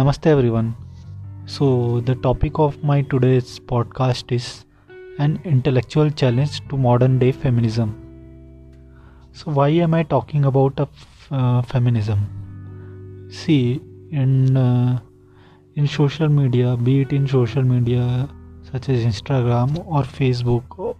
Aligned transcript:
Namaste 0.00 0.28
everyone. 0.28 0.68
So, 1.44 2.00
the 2.00 2.14
topic 2.26 2.58
of 2.58 2.82
my 2.82 3.02
today's 3.02 3.58
podcast 3.72 4.32
is 4.32 4.64
an 5.18 5.38
intellectual 5.44 6.08
challenge 6.20 6.66
to 6.68 6.78
modern 6.78 7.18
day 7.18 7.32
feminism. 7.32 7.90
So, 9.32 9.50
why 9.50 9.68
am 9.86 9.92
I 9.92 10.02
talking 10.04 10.46
about 10.46 10.80
a 10.80 10.84
f- 10.84 11.28
uh, 11.30 11.60
feminism? 11.72 12.22
See, 13.30 13.82
in 14.10 14.56
uh, 14.56 15.00
in 15.74 15.86
social 15.86 16.30
media, 16.30 16.78
be 16.78 17.02
it 17.02 17.12
in 17.12 17.28
social 17.28 17.62
media 17.74 18.26
such 18.72 18.88
as 18.88 19.04
Instagram 19.04 19.78
or 19.86 20.02
Facebook, 20.04 20.96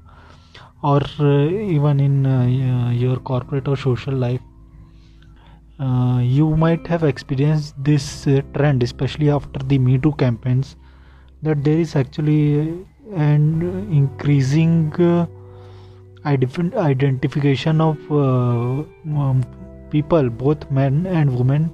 or, 0.82 1.00
uh, 1.20 1.48
even 1.78 2.00
in 2.00 2.26
uh, 2.26 2.90
your 2.90 3.16
corporate 3.16 3.66
or 3.66 3.78
social 3.78 4.12
life, 4.14 4.49
uh, 5.80 6.20
you 6.22 6.56
might 6.56 6.86
have 6.86 7.04
experienced 7.04 7.74
this 7.82 8.26
uh, 8.26 8.42
trend, 8.54 8.82
especially 8.82 9.30
after 9.30 9.60
the 9.60 9.78
Me 9.78 9.98
Too 9.98 10.12
campaigns, 10.12 10.76
that 11.42 11.64
there 11.64 11.78
is 11.78 11.96
actually 11.96 12.84
an 13.14 13.62
increasing 13.90 14.92
uh, 14.94 15.26
ident- 16.26 16.76
identification 16.76 17.80
of 17.80 17.96
uh, 18.10 18.84
um, 19.18 19.42
people, 19.90 20.28
both 20.28 20.70
men 20.70 21.06
and 21.06 21.34
women, 21.36 21.72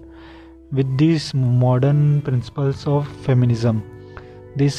with 0.71 0.97
these 0.99 1.35
modern 1.35 2.23
principles 2.23 2.87
of 2.87 3.09
feminism. 3.25 3.83
This 4.55 4.75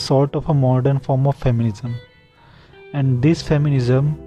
sort 0.00 0.34
of 0.34 0.48
a 0.48 0.54
modern 0.54 0.98
form 0.98 1.26
of 1.26 1.36
feminism, 1.36 1.94
and 2.92 3.22
this 3.22 3.40
feminism 3.40 4.18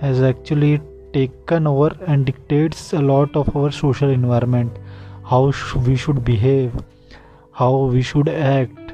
has 0.00 0.22
actually 0.22 0.80
taken 1.14 1.66
over 1.66 1.96
and 2.06 2.26
dictates 2.26 2.92
a 2.92 3.00
lot 3.00 3.36
of 3.36 3.56
our 3.56 3.70
social 3.70 4.10
environment. 4.10 4.78
How 5.24 5.52
sh- 5.52 5.74
we 5.76 5.96
should 5.96 6.24
behave. 6.24 6.72
How 7.52 7.72
we 7.94 8.02
should 8.02 8.28
act. 8.28 8.92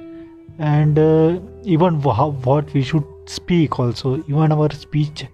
And 0.58 0.98
uh, 0.98 1.40
even 1.64 2.00
how, 2.00 2.30
what 2.44 2.72
we 2.74 2.82
should 2.82 3.04
speak 3.26 3.78
also. 3.80 4.18
Even 4.28 4.52
our 4.52 4.70
speech 4.70 5.24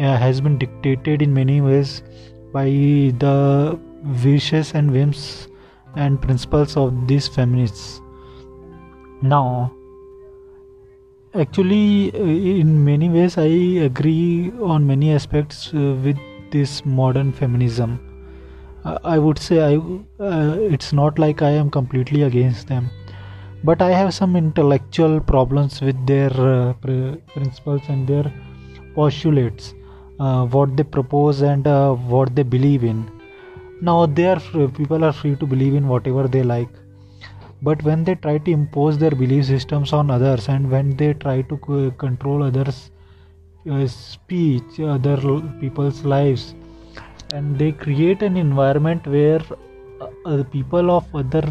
uh, 0.00 0.16
has 0.16 0.40
been 0.40 0.58
dictated 0.58 1.22
in 1.22 1.34
many 1.34 1.60
ways 1.60 2.02
by 2.52 2.66
the 3.24 3.78
wishes 4.24 4.72
and 4.74 4.90
whims 4.90 5.48
and 5.96 6.20
principles 6.22 6.76
of 6.76 7.06
these 7.08 7.28
feminists. 7.28 8.00
Now 9.20 9.72
actually 11.34 12.12
uh, 12.12 12.60
in 12.62 12.84
many 12.84 13.08
ways 13.08 13.38
i 13.38 13.50
agree 13.88 14.52
on 14.60 14.86
many 14.86 15.12
aspects 15.12 15.72
uh, 15.72 15.94
with 16.04 16.18
this 16.50 16.84
modern 16.84 17.32
feminism. 17.32 17.98
Uh, 18.84 18.98
i 19.04 19.18
would 19.18 19.38
say 19.38 19.60
i 19.62 19.76
uh, 19.76 20.56
it's 20.74 20.92
not 20.92 21.18
like 21.18 21.40
i 21.40 21.50
am 21.50 21.70
completely 21.70 22.22
against 22.22 22.68
them. 22.68 22.90
But 23.64 23.80
i 23.80 23.90
have 23.92 24.12
some 24.12 24.36
intellectual 24.36 25.20
problems 25.20 25.80
with 25.80 26.06
their 26.06 26.32
uh, 26.32 26.74
pr- 26.74 27.16
principles 27.32 27.80
and 27.88 28.06
their 28.06 28.30
postulates 28.94 29.72
uh, 30.20 30.44
what 30.44 30.76
they 30.76 30.82
propose 30.82 31.40
and 31.40 31.64
what 32.10 32.36
they 32.36 32.42
believe 32.42 32.84
in. 32.84 33.10
Now 33.80 34.04
they 34.04 34.26
are 34.26 34.40
people 34.80 35.02
are 35.02 35.12
free 35.12 35.36
to 35.36 35.46
believe 35.46 35.74
in 35.74 35.88
whatever 35.88 36.28
they 36.28 36.42
like 36.42 36.81
but 37.62 37.82
when 37.82 38.02
they 38.04 38.14
try 38.16 38.38
to 38.38 38.50
impose 38.50 38.98
their 38.98 39.16
belief 39.22 39.44
systems 39.46 39.92
on 39.92 40.10
others 40.10 40.48
and 40.48 40.70
when 40.70 40.96
they 40.96 41.12
try 41.14 41.42
to 41.42 41.56
control 41.98 42.42
others 42.42 42.90
uh, 43.70 43.86
speech 43.86 44.80
other 44.80 45.16
people's 45.60 46.04
lives 46.04 46.54
and 47.32 47.58
they 47.58 47.72
create 47.72 48.22
an 48.22 48.36
environment 48.36 49.06
where 49.06 49.42
uh, 50.26 50.42
people 50.50 50.90
of 50.90 51.14
other 51.14 51.44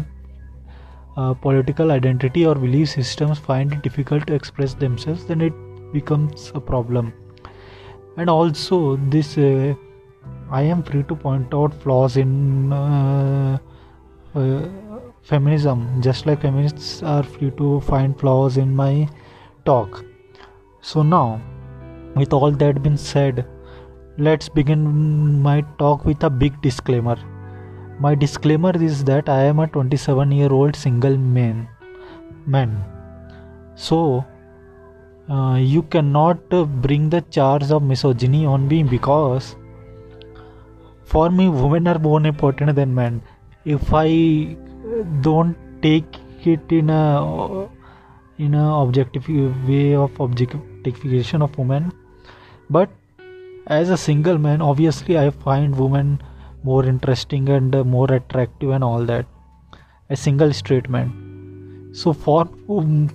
uh, 1.16 1.34
political 1.34 1.90
identity 1.90 2.44
or 2.46 2.54
belief 2.54 2.90
systems 2.90 3.38
find 3.38 3.72
it 3.72 3.82
difficult 3.82 4.26
to 4.26 4.34
express 4.34 4.74
themselves 4.74 5.24
then 5.26 5.40
it 5.40 5.54
becomes 5.92 6.52
a 6.54 6.60
problem. 6.60 7.12
And 8.16 8.28
also 8.28 8.96
this 8.96 9.38
uh, 9.38 9.74
i 10.50 10.62
am 10.62 10.82
free 10.82 11.02
to 11.10 11.14
point 11.16 11.54
out 11.54 11.74
flaws 11.82 12.16
in 12.16 12.72
uh, 12.72 13.58
uh, 14.34 14.68
feminism 15.22 16.02
just 16.02 16.26
like 16.26 16.40
feminists 16.42 17.02
are 17.02 17.22
free 17.22 17.50
to 17.52 17.80
find 17.80 18.18
flaws 18.18 18.56
in 18.56 18.74
my 18.74 19.08
talk. 19.64 20.04
So 20.80 21.02
now 21.02 21.40
with 22.16 22.32
all 22.32 22.50
that 22.50 22.82
being 22.82 22.96
said 22.96 23.46
let's 24.18 24.48
begin 24.48 25.40
my 25.40 25.60
talk 25.78 26.04
with 26.04 26.22
a 26.24 26.30
big 26.30 26.60
disclaimer. 26.60 27.16
My 28.00 28.14
disclaimer 28.14 28.72
is 28.82 29.04
that 29.04 29.28
i 29.28 29.42
am 29.44 29.60
a 29.60 29.66
27 29.68 30.32
year 30.32 30.52
old 30.52 30.74
single 30.74 31.16
man 31.16 31.68
man. 32.46 32.84
So 33.76 34.24
uh, 35.30 35.56
you 35.56 35.82
cannot 35.82 36.48
bring 36.82 37.08
the 37.10 37.20
charge 37.22 37.70
of 37.70 37.82
misogyny 37.82 38.44
on 38.44 38.66
me 38.66 38.82
because 38.82 39.54
for 41.04 41.30
me 41.30 41.48
women 41.48 41.86
are 41.86 41.98
more 41.98 42.26
important 42.26 42.74
than 42.74 42.94
men. 42.94 43.22
If 43.64 43.94
i 43.94 44.56
don't 45.20 45.56
take 45.82 46.18
it 46.44 46.72
in 46.72 46.90
a 46.90 47.68
in 48.38 48.54
a 48.54 48.66
objective 48.82 49.28
way 49.68 49.94
of 49.94 50.18
objectification 50.20 51.42
of 51.42 51.56
women. 51.58 51.92
But 52.70 52.90
as 53.66 53.90
a 53.90 53.96
single 53.96 54.38
man 54.38 54.60
obviously 54.60 55.16
i 55.16 55.30
find 55.30 55.78
women 55.78 56.20
more 56.64 56.84
interesting 56.84 57.48
and 57.48 57.84
more 57.84 58.12
attractive 58.12 58.70
and 58.70 58.82
all 58.84 59.04
that. 59.04 59.26
A 60.10 60.16
single 60.16 60.52
straight 60.52 60.88
man. 60.88 61.90
So 61.92 62.12
for 62.12 62.48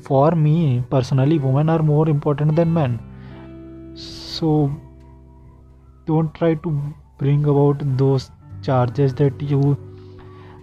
for 0.01 0.31
me 0.31 0.83
personally 0.89 1.39
women 1.39 1.69
are 1.69 1.83
more 1.83 2.07
important 2.09 2.55
than 2.55 2.73
men. 2.73 2.99
So 3.95 4.71
don't 6.05 6.33
try 6.33 6.53
to 6.55 6.93
bring 7.17 7.45
about 7.45 7.79
those 7.97 8.31
charges 8.61 9.13
that 9.15 9.41
you 9.41 9.77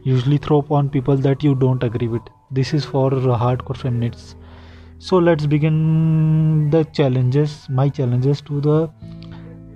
usually 0.04 0.36
throw 0.36 0.58
upon 0.58 0.90
people 0.90 1.16
that 1.16 1.42
you 1.42 1.54
don't 1.54 1.82
agree 1.82 2.08
with. 2.08 2.22
This 2.50 2.74
is 2.74 2.84
for 2.84 3.10
hardcore 3.10 3.76
feminists. 3.76 4.36
So 4.98 5.16
let's 5.16 5.46
begin 5.46 6.70
the 6.70 6.84
challenges 6.98 7.66
my 7.68 7.88
challenges 7.88 8.42
to 8.42 8.60
the 8.60 8.90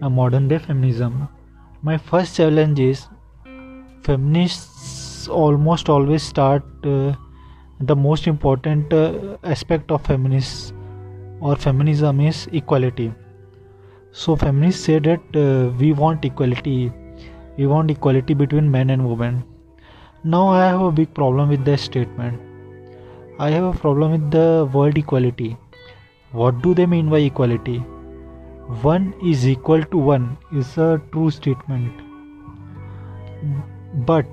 uh, 0.03 0.09
modern 0.11 0.49
day 0.49 0.59
feminism. 0.59 1.29
My 1.83 1.97
first 1.97 2.37
challenge 2.37 2.79
is 2.79 3.09
feminists 4.03 5.29
almost 5.29 5.89
always 5.89 6.23
start 6.23 6.63
uh, 6.85 7.15
the 7.81 7.97
most 7.97 8.27
important 8.27 8.93
uh, 8.93 9.37
aspect 9.43 9.91
of 9.91 10.05
feminists 10.05 10.73
or 11.41 11.57
feminism 11.57 12.21
is 12.21 12.49
equality. 12.53 13.13
So 14.13 14.37
feminists 14.37 14.85
say 14.85 14.99
that 14.99 15.21
uh, 15.37 15.71
we 15.79 15.93
want 15.93 16.25
equality. 16.25 16.93
We 17.57 17.67
want 17.67 17.91
equality 17.91 18.35
between 18.35 18.71
men 18.71 18.91
and 18.91 19.09
women 19.09 19.45
now 20.25 20.49
i 20.49 20.67
have 20.67 20.81
a 20.81 20.91
big 20.91 21.15
problem 21.15 21.49
with 21.49 21.65
that 21.65 21.79
statement. 21.79 22.41
I 23.39 23.51
have 23.51 23.65
a 23.65 23.79
problem 23.79 24.13
with 24.13 24.31
the 24.33 24.69
word 24.73 24.99
equality. 24.99 25.57
What 26.33 26.61
do 26.61 26.75
they 26.75 26.87
mean 26.87 27.09
by 27.09 27.19
equality? 27.19 27.79
One 28.83 29.15
is 29.25 29.47
equal 29.47 29.85
to 29.85 29.97
one 29.97 30.37
is 30.53 30.77
a 30.77 31.01
true 31.13 31.31
statement. 31.31 31.93
But 33.95 34.27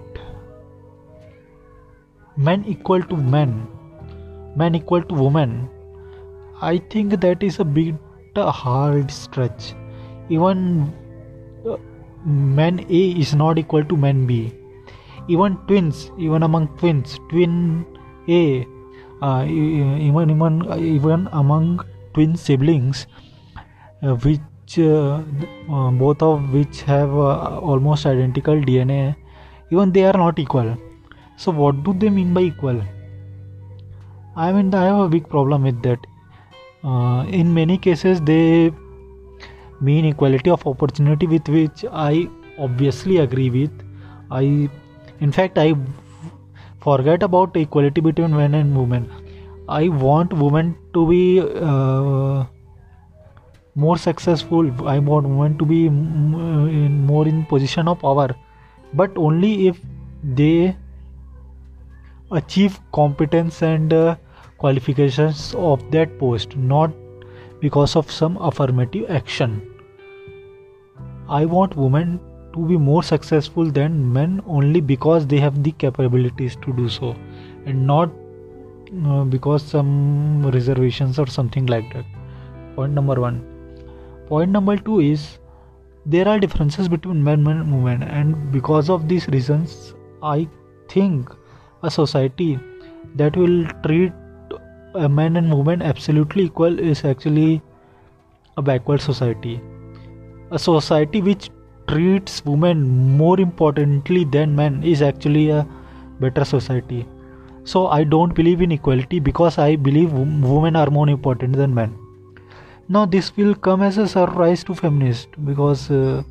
men 2.35 2.66
equal 2.66 3.03
to 3.03 3.16
men 3.16 3.67
men 4.56 4.75
equal 4.75 5.03
to 5.03 5.16
women 5.16 5.69
i 6.62 6.78
think 6.78 7.13
that 7.22 7.44
is 7.44 7.59
a 7.59 7.63
bit 7.63 7.96
a 8.38 8.52
hard 8.52 9.09
stretch. 9.11 9.73
Even 10.29 10.93
uh, 11.66 11.78
man 12.26 12.79
a 12.90 13.11
is 13.11 13.34
not 13.34 13.58
equal 13.58 13.85
to 13.85 13.96
man 13.96 14.26
b 14.26 14.52
even 15.27 15.57
twins 15.67 16.11
even 16.17 16.43
among 16.43 16.67
twins 16.77 17.19
twin 17.29 17.85
a 18.29 18.66
uh, 19.22 19.43
even 19.47 20.29
even 20.29 20.53
even 20.97 21.29
among 21.31 21.79
twin 22.13 22.35
siblings 22.35 23.07
uh, 24.03 24.16
which 24.16 24.79
uh, 24.79 25.22
uh, 25.72 25.91
both 25.91 26.22
of 26.22 26.53
which 26.53 26.81
have 26.81 27.09
uh, 27.09 27.59
almost 27.59 28.05
identical 28.05 28.55
dna 28.55 29.16
even 29.72 29.91
they 29.91 30.05
are 30.05 30.13
not 30.13 30.37
equal. 30.39 30.77
So 31.37 31.51
what 31.51 31.83
do 31.83 31.93
they 31.93 32.09
mean 32.09 32.33
by 32.33 32.41
equal? 32.41 32.81
I 34.35 34.51
mean 34.51 34.73
i 34.73 34.85
have 34.85 34.99
a 34.99 35.09
big 35.09 35.29
problem 35.29 35.63
with 35.63 35.81
that. 35.83 35.99
Uh, 36.83 37.25
in 37.27 37.53
many 37.53 37.77
cases 37.77 38.22
they 38.22 38.72
mean 39.81 40.05
equality 40.05 40.49
of 40.49 40.66
opportunity 40.67 41.27
with 41.27 41.47
which 41.49 41.83
i 41.91 42.27
obviously 42.59 43.17
agree 43.17 43.49
with. 43.49 43.72
I 44.31 44.69
in 45.20 45.32
fact 45.32 45.58
i 45.58 45.73
forget 46.85 47.23
about 47.28 47.56
equality 47.58 48.02
between 48.08 48.35
men 48.40 48.53
and 48.62 48.78
women. 48.78 49.06
I 49.67 49.88
want 49.90 50.34
women 50.34 50.76
to 50.94 51.08
be 51.12 51.22
uh, 51.41 52.46
more 53.84 53.97
successful. 53.97 54.72
I 54.96 55.00
want 55.00 55.28
women 55.28 55.58
to 55.58 55.66
be 55.66 55.79
mm, 55.90 56.70
in 56.85 57.06
more 57.06 57.28
in 57.28 57.46
position 57.53 57.88
of 57.88 58.00
power. 58.00 58.35
But 58.94 59.17
only 59.17 59.67
if 59.67 59.79
they 60.41 60.76
achieve 62.32 62.78
competence 63.00 63.61
and 63.61 63.94
uh, 63.94 64.16
qualifications 64.58 65.56
of 65.72 65.90
that 65.91 66.20
post 66.20 66.56
not 66.56 66.91
because 67.66 67.96
of 67.96 68.11
some 68.11 68.38
affirmative 68.52 69.09
action. 69.09 69.59
I 71.28 71.46
want 71.46 71.76
women 71.76 72.20
to 72.55 72.66
be 72.73 72.78
more 72.90 73.03
successful 73.03 73.72
than 73.79 73.97
men 74.17 74.41
only 74.47 74.81
because 74.81 75.28
they 75.28 75.40
have 75.46 75.63
the 75.63 75.73
capabilities 75.85 76.57
to 76.67 76.73
do 76.73 76.90
so 76.90 77.16
and 77.66 77.85
not 77.85 78.09
uh, 79.05 79.23
because 79.23 79.63
some 79.63 80.46
reservations 80.52 81.19
or 81.19 81.28
something 81.28 81.66
like 81.67 81.91
that. 81.93 82.05
Point 82.75 82.93
number 82.93 83.19
1 83.19 83.43
point 84.28 84.49
number 84.49 84.75
2 84.78 84.99
is 85.02 85.25
there 86.05 86.28
are 86.28 86.40
differences 86.40 86.87
between 86.87 87.23
men 87.23 87.46
and 87.47 87.72
women 87.72 88.03
and 88.03 88.52
because 88.52 88.90
of 88.90 89.08
these 89.08 89.28
reasons 89.35 89.93
i 90.23 90.47
think 90.93 91.29
a 91.84 91.91
society 91.91 92.58
that 93.22 93.37
will 93.37 93.58
treat 93.84 94.11
a 94.96 95.09
man 95.09 95.37
and 95.37 95.53
woman 95.53 95.81
absolutely 95.81 96.46
equal 96.46 96.79
is 96.79 97.03
actually 97.05 97.61
a 98.58 98.61
backward 98.61 99.01
society. 99.01 99.61
A 100.51 100.59
society 100.59 101.22
which 101.22 101.49
treats 101.87 102.43
women 102.46 103.17
more 103.17 103.40
importantly 103.40 104.23
than 104.26 104.55
men 104.55 104.84
is 104.84 105.02
actually 105.02 105.49
a 105.49 105.66
better 106.20 106.46
society. 106.46 107.05
So 107.64 107.87
i 107.87 108.03
don't 108.03 108.35
believe 108.35 108.61
in 108.61 108.72
equality 108.72 109.20
because 109.20 109.58
i 109.58 109.76
believe 109.76 110.11
women 110.14 110.76
are 110.76 110.90
more 110.90 111.09
important 111.09 111.55
than 111.55 111.73
men. 111.73 111.97
Now 112.87 113.05
this 113.05 113.35
will 113.35 113.55
come 113.55 113.82
as 113.82 113.97
a 113.97 114.08
surprise 114.08 114.64
to 114.66 114.76
feminists 114.76 115.28
because 115.43 115.90
uh, 115.90 116.22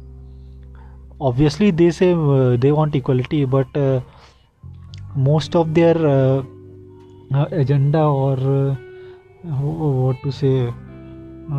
obviously 1.21 1.71
they 1.71 1.91
say 1.91 2.13
uh, 2.13 2.57
they 2.57 2.71
want 2.73 2.95
equality 2.95 3.45
but 3.45 3.77
uh, 3.77 4.01
most 5.17 5.57
of 5.57 5.75
their 5.75 5.97
uh, 5.97 6.43
uh, 7.33 7.47
agenda 7.51 8.01
or 8.01 8.35
uh, 8.35 8.77
what 9.45 10.17
to 10.23 10.33
say 10.33 10.73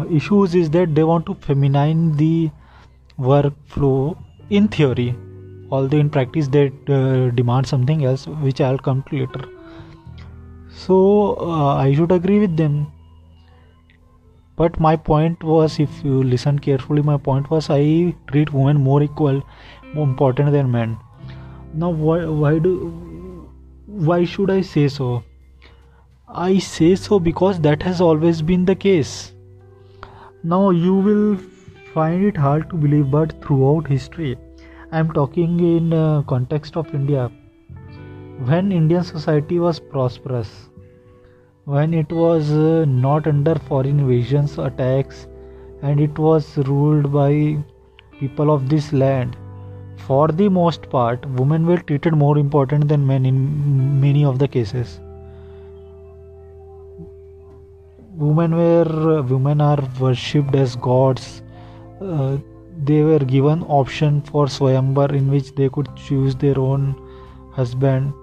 issues 0.10 0.56
is 0.56 0.70
that 0.70 0.96
they 0.96 1.04
want 1.04 1.26
to 1.26 1.36
feminize 1.36 2.18
the 2.18 2.50
workflow 3.20 4.18
in 4.50 4.68
theory 4.68 5.16
although 5.72 5.98
in 5.98 6.10
practice 6.10 6.48
they 6.48 6.72
uh, 6.90 7.30
demand 7.32 7.68
something 7.68 8.06
else 8.06 8.28
which 8.48 8.62
i'll 8.62 8.78
come 8.78 9.04
to 9.10 9.18
later 9.20 9.46
so 10.70 11.36
uh, 11.40 11.76
i 11.76 11.94
should 11.94 12.12
agree 12.12 12.40
with 12.40 12.56
them 12.58 12.86
but 14.58 14.80
my 14.80 14.96
point 14.96 15.44
was 15.44 15.80
if 15.80 16.04
you 16.04 16.24
listen 16.24 16.60
carefully 16.60 17.02
my 17.02 17.18
point 17.18 17.50
was 17.50 17.70
i 17.70 17.82
treat 18.28 18.54
women 18.54 18.78
more 18.78 19.02
equal 19.02 19.42
more 19.94 20.08
important 20.08 20.52
than 20.52 20.72
men 20.72 20.98
now 21.74 21.90
why, 21.90 22.26
why 22.26 22.58
do 22.60 22.72
why 23.86 24.26
should 24.26 24.50
I 24.50 24.62
say 24.62 24.88
so? 24.88 25.24
I 26.28 26.58
say 26.58 26.96
so 26.96 27.20
because 27.20 27.60
that 27.62 27.84
has 27.84 28.02
always 28.02 28.42
been 28.42 28.66
the 28.66 28.76
case. 28.76 29.34
Now 30.44 30.70
you 30.72 30.96
will 30.96 31.38
find 31.96 32.26
it 32.26 32.36
hard 32.36 32.70
to 32.70 32.76
believe, 32.76 33.10
but 33.10 33.34
throughout 33.42 33.88
history, 33.88 34.38
I 34.92 35.00
am 35.00 35.12
talking 35.14 35.60
in 35.60 35.94
uh, 35.94 36.24
context 36.24 36.76
of 36.76 36.94
India. 36.94 37.32
When 38.50 38.72
Indian 38.72 39.04
society 39.04 39.60
was 39.60 39.80
prosperous, 39.80 40.52
when 41.64 41.94
it 41.94 42.12
was 42.12 42.52
uh, 42.52 42.84
not 42.88 43.28
under 43.28 43.56
foreign 43.56 44.02
invasions, 44.02 44.58
attacks, 44.58 45.28
and 45.82 46.02
it 46.02 46.20
was 46.20 46.58
ruled 46.58 47.12
by 47.14 47.58
people 48.20 48.52
of 48.52 48.68
this 48.68 48.92
land, 48.92 49.38
for 50.06 50.28
the 50.28 50.50
most 50.50 50.90
part, 50.90 51.26
women 51.40 51.66
were 51.66 51.78
treated 51.78 52.14
more 52.14 52.38
important 52.38 52.90
than 52.90 53.08
men 53.08 53.26
in 53.26 53.40
many 54.02 54.26
of 54.26 54.38
the 54.38 54.48
cases. 54.50 55.00
Women 58.18 58.56
were 58.56 59.22
women 59.22 59.62
are 59.62 59.80
worshipped 60.00 60.56
as 60.56 60.76
gods. 60.76 61.42
Uh, 62.06 62.38
they 62.84 63.02
were 63.04 63.20
given 63.20 63.64
option 63.64 64.22
for 64.22 64.46
swayamvar 64.48 65.12
in 65.14 65.30
which 65.32 65.54
they 65.56 65.70
could 65.70 65.88
choose 65.96 66.36
their 66.36 66.60
own 66.60 66.96
husband. 67.52 68.14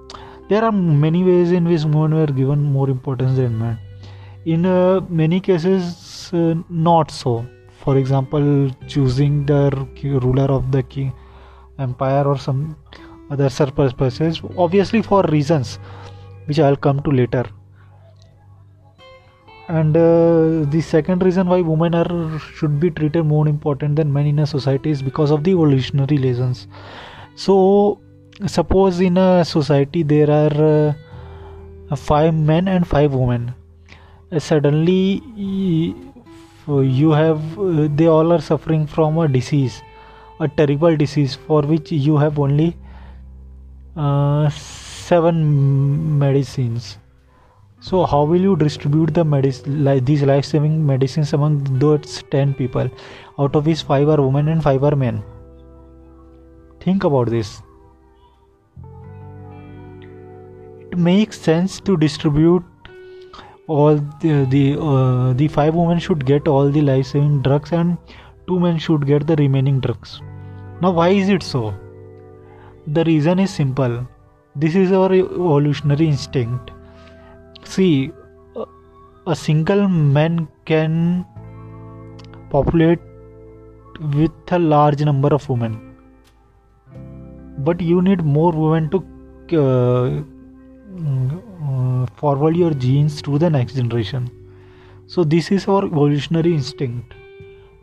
There 0.49 0.62
are 0.64 0.73
many 0.73 1.25
ways 1.25 1.52
in 1.52 1.64
which 1.64 1.84
women 1.84 2.14
were 2.14 2.26
given 2.26 2.62
more 2.62 2.90
importance 2.90 3.37
than 3.37 3.58
men. 3.58 3.79
In 4.44 4.67
uh, 4.67 5.00
many 5.08 5.40
cases, 5.40 6.31
uh, 6.32 6.55
not 6.69 7.11
so. 7.11 7.46
For 7.84 7.96
example, 7.96 8.70
choosing 8.87 9.46
the 9.46 9.70
ruler 10.02 10.44
of 10.44 10.70
the 10.70 10.82
king 10.82 11.12
empire 11.79 12.25
or 12.25 12.38
some 12.38 12.76
other 13.31 13.49
purposes 13.49 14.43
obviously 14.58 15.00
for 15.02 15.23
reasons 15.37 15.79
which 16.46 16.58
i'll 16.58 16.76
come 16.76 17.00
to 17.00 17.11
later 17.11 17.44
and 19.68 19.96
uh, 19.96 20.64
the 20.70 20.80
second 20.80 21.22
reason 21.22 21.46
why 21.46 21.60
women 21.60 21.94
are 21.94 22.38
should 22.38 22.80
be 22.80 22.90
treated 22.90 23.24
more 23.24 23.46
important 23.48 23.96
than 23.96 24.12
men 24.12 24.26
in 24.26 24.38
a 24.40 24.46
society 24.46 24.90
is 24.90 25.02
because 25.02 25.30
of 25.30 25.44
the 25.44 25.52
evolutionary 25.52 26.18
reasons. 26.18 26.66
So 27.36 28.00
suppose 28.46 29.00
in 29.00 29.16
a 29.16 29.44
society 29.44 30.02
there 30.02 30.30
are 30.30 30.94
uh, 31.90 31.96
five 31.96 32.34
men 32.34 32.68
and 32.68 32.86
five 32.86 33.14
women. 33.14 33.54
Uh, 34.30 34.38
suddenly 34.38 35.22
you 36.66 37.10
have 37.10 37.58
uh, 37.58 37.88
they 37.94 38.06
all 38.06 38.32
are 38.32 38.40
suffering 38.40 38.86
from 38.86 39.18
a 39.18 39.28
disease 39.28 39.82
a 40.40 40.48
terrible 40.48 40.96
disease 40.96 41.34
for 41.34 41.62
which 41.62 41.92
you 41.92 42.16
have 42.16 42.38
only 42.38 42.76
uh, 43.96 44.48
seven 44.48 46.18
medicines 46.18 46.98
so 47.88 48.05
how 48.12 48.23
will 48.32 48.49
you 48.49 48.55
distribute 48.62 49.12
the 49.19 49.25
medicine 49.34 49.84
like 49.88 50.05
these 50.11 50.23
life-saving 50.31 50.75
medicines 50.93 51.32
among 51.38 51.58
those 51.84 52.23
10 52.37 52.55
people 52.62 52.90
out 53.38 53.61
of 53.61 53.70
which 53.73 53.82
5 53.93 54.14
are 54.14 54.20
women 54.23 54.49
and 54.55 54.62
5 54.70 54.88
are 54.90 54.96
men 55.05 55.23
think 56.87 57.08
about 57.12 57.31
this 57.37 57.55
it 60.90 60.99
makes 60.99 61.40
sense 61.40 61.81
to 61.81 61.96
distribute 61.96 62.64
all 63.67 63.96
the 64.23 64.46
the, 64.55 64.64
uh, 64.81 65.32
the 65.32 65.49
five 65.49 65.75
women 65.75 65.99
should 65.99 66.26
get 66.26 66.49
all 66.49 66.70
the 66.70 66.82
life-saving 66.82 67.43
drugs 67.43 67.73
and 67.73 67.96
two 68.46 68.58
men 68.58 68.79
should 68.79 69.06
get 69.06 69.27
the 69.27 69.36
remaining 69.36 69.81
drugs. 69.81 70.20
Now, 70.81 70.91
why 70.91 71.08
is 71.10 71.29
it 71.29 71.43
so? 71.43 71.74
The 72.86 73.05
reason 73.05 73.39
is 73.39 73.55
simple. 73.55 74.06
This 74.56 74.74
is 74.74 74.93
our 74.93 75.12
evolutionary 75.12 76.08
instinct. 76.08 76.72
See, 77.64 78.12
a 79.26 79.36
single 79.36 79.88
man 79.88 80.48
can 80.64 81.24
populate 82.50 82.98
with 84.14 84.32
a 84.50 84.58
large 84.58 85.00
number 85.00 85.28
of 85.28 85.48
women, 85.48 85.94
but 87.58 87.81
you 87.81 88.02
need 88.02 88.24
more 88.24 88.52
women 88.52 88.90
to 88.90 88.98
uh, 89.56 90.22
uh, 91.64 92.06
forward 92.16 92.56
your 92.56 92.74
genes 92.74 93.22
to 93.22 93.38
the 93.38 93.48
next 93.48 93.74
generation. 93.74 94.31
So, 95.06 95.24
this 95.24 95.50
is 95.52 95.69
our 95.69 95.84
evolutionary 95.84 96.52
instinct 96.52 97.14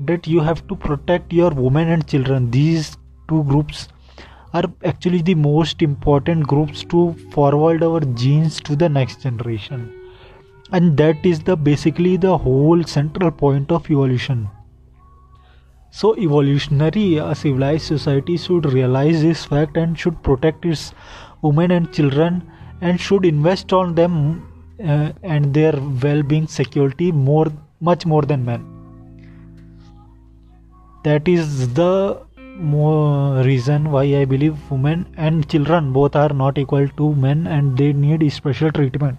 that 0.02 0.28
you 0.28 0.40
have 0.42 0.68
to 0.68 0.76
protect 0.76 1.32
your 1.32 1.52
women 1.52 1.90
and 1.90 2.08
children 2.08 2.52
these 2.52 2.98
two 3.28 3.44
groups 3.46 3.88
are 4.54 4.66
actually 4.84 5.22
the 5.22 5.36
most 5.36 5.82
important 5.82 6.48
groups 6.48 6.84
to 6.86 7.14
forward 7.32 7.84
our 7.84 8.00
genes 8.00 8.60
to 8.62 8.76
the 8.76 8.90
next 8.90 9.22
generation. 9.22 9.94
And 10.72 10.98
that 10.98 11.26
is 11.26 11.40
the 11.42 11.56
basically 11.56 12.18
the 12.18 12.38
whole 12.38 12.84
central 12.84 13.32
point 13.32 13.72
of 13.72 13.90
evolution. 13.90 14.50
So 15.92 16.16
evolutionary 16.18 17.18
a 17.18 17.34
civilized 17.34 17.86
society 17.86 18.38
should 18.38 18.72
realize 18.72 19.22
this 19.22 19.46
fact 19.46 19.78
and 19.78 19.98
should 19.98 20.22
protect 20.22 20.66
its 20.66 20.94
women 21.42 21.72
and 21.72 21.92
children 21.92 22.44
and 22.82 23.00
should 23.00 23.26
invest 23.26 23.74
on 23.74 23.96
them 23.96 24.48
uh, 24.84 25.12
and 25.24 25.54
their 25.54 25.74
well-being 26.04 26.48
security 26.48 27.12
more 27.12 27.48
much 27.82 28.06
more 28.06 28.22
than 28.22 28.46
men. 28.46 28.66
That 31.04 31.28
is 31.28 31.74
the 31.74 32.22
more 32.60 33.42
reason 33.44 33.90
why 33.92 34.04
I 34.04 34.26
believe 34.26 34.58
women 34.70 35.06
and 35.18 35.48
children 35.50 35.94
both 35.94 36.16
are 36.16 36.30
not 36.30 36.58
equal 36.58 36.88
to 36.88 37.16
men 37.16 37.48
and 37.48 37.78
they 37.78 37.94
need 37.94 38.32
special 38.32 38.72
treatment 38.72 39.18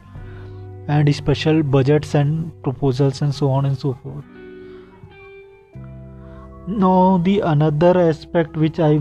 and 0.89 1.15
special 1.15 1.63
budgets 1.63 2.15
and 2.15 2.51
proposals 2.63 3.23
and 3.23 3.35
so 3.35 3.51
on 3.51 3.65
and 3.67 3.79
so 3.79 3.97
forth. 4.03 4.25
Now 6.67 7.19
the 7.25 7.41
another 7.41 7.99
aspect 7.99 8.57
which 8.57 8.79
I 8.79 9.01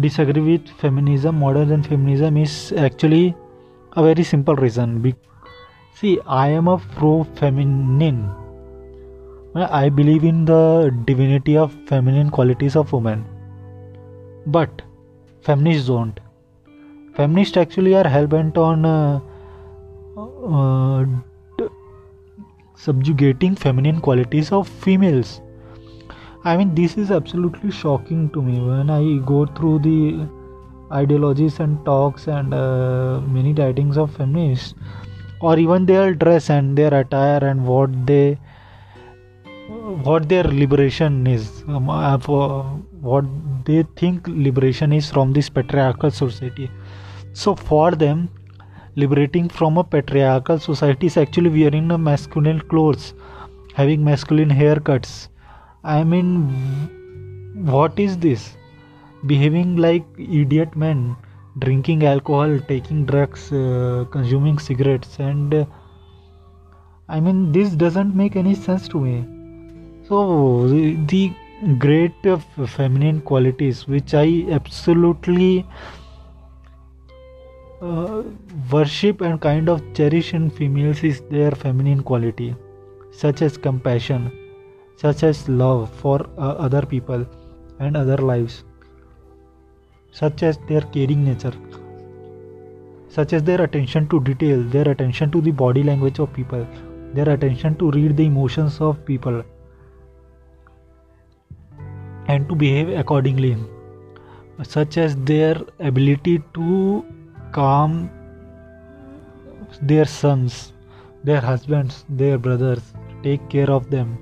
disagree 0.00 0.42
with 0.42 0.68
feminism, 0.78 1.38
modern 1.38 1.82
feminism 1.82 2.36
is 2.36 2.72
actually 2.76 3.34
a 3.92 4.02
very 4.02 4.22
simple 4.22 4.54
reason. 4.54 5.14
See, 5.94 6.20
I 6.26 6.48
am 6.48 6.68
a 6.68 6.78
pro 6.78 7.24
feminine 7.36 8.30
I 9.52 9.88
believe 9.88 10.22
in 10.22 10.44
the 10.44 10.94
divinity 11.06 11.56
of 11.56 11.72
feminine 11.88 12.30
qualities 12.30 12.76
of 12.76 12.92
women. 12.92 13.24
But 14.46 14.82
feminists 15.42 15.88
don't. 15.88 16.18
feminists 17.14 17.56
actually 17.56 17.94
are 17.94 18.08
hell-bent 18.08 18.56
on 18.56 18.84
uh, 18.84 19.20
uh, 20.58 21.04
subjugating 22.74 23.54
feminine 23.62 24.00
qualities 24.00 24.50
of 24.58 24.68
females 24.84 25.32
i 26.50 26.56
mean 26.56 26.74
this 26.74 26.96
is 27.02 27.10
absolutely 27.16 27.70
shocking 27.70 28.28
to 28.36 28.42
me 28.42 28.60
when 28.68 28.92
i 28.98 29.02
go 29.30 29.40
through 29.56 29.78
the 29.86 30.28
ideologies 31.00 31.58
and 31.60 31.84
talks 31.84 32.26
and 32.26 32.54
uh, 32.54 33.20
many 33.36 33.52
writings 33.52 33.98
of 34.04 34.10
feminists 34.10 34.74
or 35.40 35.58
even 35.58 35.84
their 35.86 36.14
dress 36.14 36.48
and 36.50 36.76
their 36.76 36.94
attire 36.94 37.44
and 37.50 37.66
what 37.66 37.90
they 38.06 38.38
what 40.08 40.28
their 40.28 40.44
liberation 40.44 41.26
is 41.26 41.62
um, 41.68 41.90
uh, 41.90 42.18
what 43.00 43.24
they 43.64 43.82
think 43.96 44.26
liberation 44.28 44.92
is 44.92 45.10
from 45.10 45.32
this 45.32 45.48
patriarchal 45.48 46.10
society. 46.10 46.70
So 47.32 47.54
for 47.54 47.92
them 47.92 48.28
liberating 48.96 49.48
from 49.48 49.78
a 49.78 49.84
patriarchal 49.84 50.58
society 50.58 51.06
is 51.06 51.16
actually 51.16 51.50
wearing 51.50 51.90
a 51.90 51.98
masculine 51.98 52.60
clothes 52.60 53.14
having 53.74 54.04
masculine 54.04 54.50
haircuts. 54.50 55.28
I 55.84 56.04
mean 56.04 56.50
what 57.64 57.98
is 57.98 58.18
this? 58.18 58.56
Behaving 59.26 59.76
like 59.76 60.04
idiot 60.18 60.76
men 60.76 61.16
drinking 61.58 62.04
alcohol 62.04 62.58
taking 62.68 63.04
drugs 63.06 63.52
uh, 63.52 64.04
consuming 64.10 64.58
cigarettes 64.58 65.18
and 65.18 65.52
uh, 65.52 65.64
i 67.08 67.18
mean 67.18 67.50
this 67.50 67.70
doesn't 67.70 68.14
make 68.14 68.36
any 68.36 68.54
sense 68.54 68.88
to 68.88 69.00
me. 69.00 69.26
So 70.08 70.68
the, 70.68 70.96
the 71.06 71.32
great 71.78 72.26
uh, 72.26 72.38
feminine 72.66 73.20
qualities 73.20 73.86
which 73.86 74.14
i 74.14 74.46
absolutely 74.50 75.66
uh, 77.82 78.22
worship 78.70 79.20
and 79.20 79.40
kind 79.40 79.68
of 79.68 79.82
cherish 79.94 80.32
in 80.34 80.48
females 80.50 81.04
is 81.04 81.20
their 81.30 81.50
feminine 81.50 82.02
quality 82.02 82.54
such 83.10 83.42
as 83.42 83.56
compassion 83.56 84.30
such 84.96 85.22
as 85.22 85.48
love 85.48 85.88
for 85.90 86.18
uh, 86.38 86.54
other 86.66 86.82
people 86.82 87.26
and 87.78 87.96
other 87.96 88.18
lives 88.18 88.64
such 90.12 90.42
as 90.42 90.58
their 90.68 90.80
caring 90.80 91.24
nature, 91.24 91.52
such 93.08 93.32
as 93.32 93.42
their 93.42 93.62
attention 93.62 94.08
to 94.08 94.20
detail, 94.20 94.62
their 94.62 94.88
attention 94.88 95.30
to 95.30 95.40
the 95.40 95.50
body 95.50 95.82
language 95.82 96.18
of 96.18 96.32
people, 96.32 96.66
their 97.14 97.28
attention 97.28 97.76
to 97.76 97.90
read 97.92 98.16
the 98.16 98.24
emotions 98.24 98.80
of 98.80 99.04
people, 99.04 99.42
and 102.30 102.48
to 102.48 102.54
behave 102.62 102.94
accordingly, 103.02 103.52
such 104.62 104.98
as 105.04 105.16
their 105.32 105.60
ability 105.90 106.38
to 106.54 107.04
calm 107.52 108.00
their 109.82 110.04
sons, 110.16 110.72
their 111.24 111.40
husbands, 111.40 112.04
their 112.08 112.38
brothers, 112.48 112.92
take 113.22 113.48
care 113.48 113.70
of 113.78 113.90
them 113.90 114.18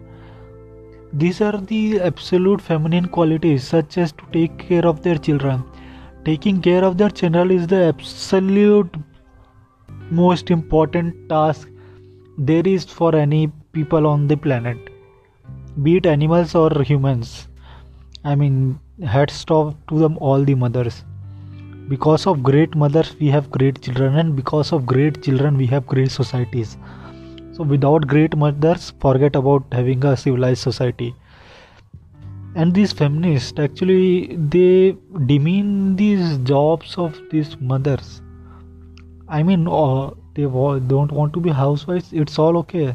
these 1.12 1.40
are 1.40 1.56
the 1.56 2.00
absolute 2.02 2.60
feminine 2.60 3.08
qualities, 3.08 3.66
such 3.66 3.96
as 3.96 4.12
to 4.12 4.24
take 4.30 4.58
care 4.58 4.86
of 4.86 5.02
their 5.02 5.16
children. 5.16 5.64
Taking 6.24 6.60
care 6.60 6.84
of 6.84 6.98
their 6.98 7.08
children 7.08 7.50
is 7.50 7.66
the 7.66 7.84
absolute 7.84 8.94
most 10.10 10.50
important 10.50 11.28
task 11.28 11.68
there 12.36 12.66
is 12.66 12.84
for 12.84 13.16
any 13.16 13.50
people 13.72 14.06
on 14.06 14.26
the 14.28 14.36
planet, 14.36 14.76
be 15.82 15.96
it 15.96 16.06
animals 16.06 16.54
or 16.54 16.70
humans. 16.82 17.47
I 18.28 18.34
mean, 18.34 18.78
hats 19.10 19.44
off 19.48 19.74
to 19.88 19.98
them 19.98 20.18
all 20.20 20.44
the 20.44 20.54
mothers. 20.54 21.04
Because 21.88 22.26
of 22.26 22.42
great 22.42 22.74
mothers, 22.74 23.16
we 23.18 23.28
have 23.28 23.50
great 23.50 23.80
children, 23.80 24.16
and 24.16 24.36
because 24.36 24.72
of 24.72 24.84
great 24.84 25.22
children, 25.22 25.56
we 25.56 25.66
have 25.68 25.86
great 25.86 26.10
societies. 26.10 26.76
So 27.58 27.64
without 27.64 28.06
great 28.06 28.36
mothers 28.36 28.92
forget 29.00 29.34
about 29.34 29.64
having 29.72 30.04
a 30.04 30.16
civilized 30.16 30.60
society. 30.62 31.14
And 32.54 32.74
these 32.74 32.92
feminists 32.92 33.58
actually 33.58 34.36
they 34.54 34.96
demean 35.26 35.96
these 35.96 36.36
jobs 36.50 36.94
of 36.98 37.18
these 37.30 37.56
mothers. 37.60 38.20
I 39.28 39.42
mean 39.42 39.66
uh, 39.66 40.10
they 40.34 40.42
don't 40.92 41.12
want 41.20 41.32
to 41.32 41.40
be 41.40 41.50
housewives 41.50 42.12
it's 42.12 42.38
all 42.38 42.58
okay. 42.58 42.94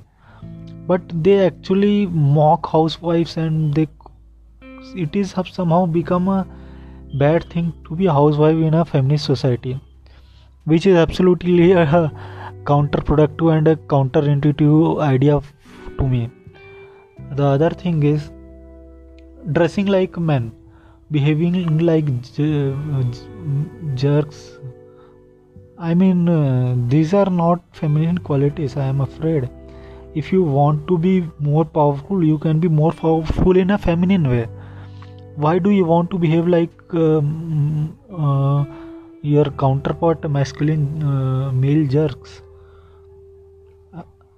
But 0.87 1.01
they 1.23 1.39
actually 1.45 2.07
mock 2.07 2.71
housewives 2.77 3.37
and 3.37 3.73
they 3.73 3.87
it 4.95 5.15
is 5.15 5.31
have 5.33 5.47
somehow 5.47 5.85
become 5.85 6.27
a 6.27 6.45
bad 7.15 7.49
thing 7.49 7.73
to 7.87 7.95
be 7.95 8.05
a 8.05 8.13
housewife 8.13 8.55
in 8.55 8.73
a 8.73 8.85
feminist 8.85 9.25
society 9.25 9.79
which 10.65 10.85
is 10.85 10.95
absolutely 10.95 11.71
a 11.73 12.11
counterproductive 12.65 13.57
and 13.57 13.67
a 13.67 13.75
counterintuitive 13.75 15.01
idea 15.01 15.41
to 15.97 16.07
me. 16.07 16.29
The 17.35 17.43
other 17.43 17.69
thing 17.69 18.03
is 18.03 18.31
dressing 19.51 19.87
like 19.87 20.17
men, 20.17 20.53
behaving 21.11 21.79
like 21.79 22.05
jerks. 23.95 24.57
I 25.77 25.93
mean, 25.93 26.29
uh, 26.29 26.75
these 26.87 27.13
are 27.13 27.29
not 27.29 27.61
feminine 27.73 28.19
qualities, 28.19 28.77
I 28.77 28.85
am 28.85 29.01
afraid. 29.01 29.49
If 30.15 30.31
you 30.31 30.43
want 30.43 30.87
to 30.87 30.97
be 30.97 31.27
more 31.39 31.65
powerful, 31.65 32.23
you 32.23 32.37
can 32.37 32.59
be 32.59 32.69
more 32.69 32.93
powerful 32.93 33.57
in 33.57 33.71
a 33.71 33.77
feminine 33.77 34.29
way. 34.29 34.47
Why 35.35 35.57
do 35.59 35.71
you 35.71 35.85
want 35.85 36.11
to 36.11 36.17
behave 36.19 36.47
like 36.47 36.93
um, 36.93 37.97
uh, 38.11 38.65
your 39.21 39.45
counterpart, 39.45 40.29
masculine 40.29 41.01
uh, 41.01 41.51
male 41.51 41.87
jerks? 41.87 42.41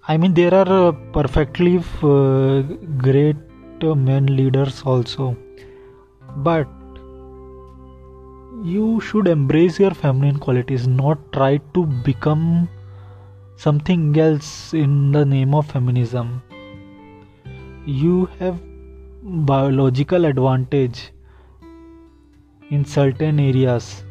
I 0.07 0.17
mean, 0.17 0.33
there 0.35 0.53
are 0.53 0.87
uh, 0.87 0.91
perfectly 1.11 1.77
uh, 2.03 2.61
great 2.97 3.35
men 3.81 4.27
leaders 4.27 4.83
also, 4.83 5.35
but 6.37 6.67
you 8.63 9.01
should 9.01 9.27
embrace 9.27 9.79
your 9.79 9.91
feminine 9.91 10.39
qualities, 10.39 10.87
not 10.87 11.19
try 11.33 11.57
to 11.73 11.85
become 11.85 12.69
something 13.57 14.17
else 14.17 14.73
in 14.73 15.11
the 15.11 15.25
name 15.25 15.53
of 15.53 15.65
feminism. 15.65 16.41
You 17.85 18.29
have 18.39 18.59
biological 19.25 20.25
advantage 20.25 21.12
in 22.70 22.86
certain 22.86 23.39
areas. 23.39 24.03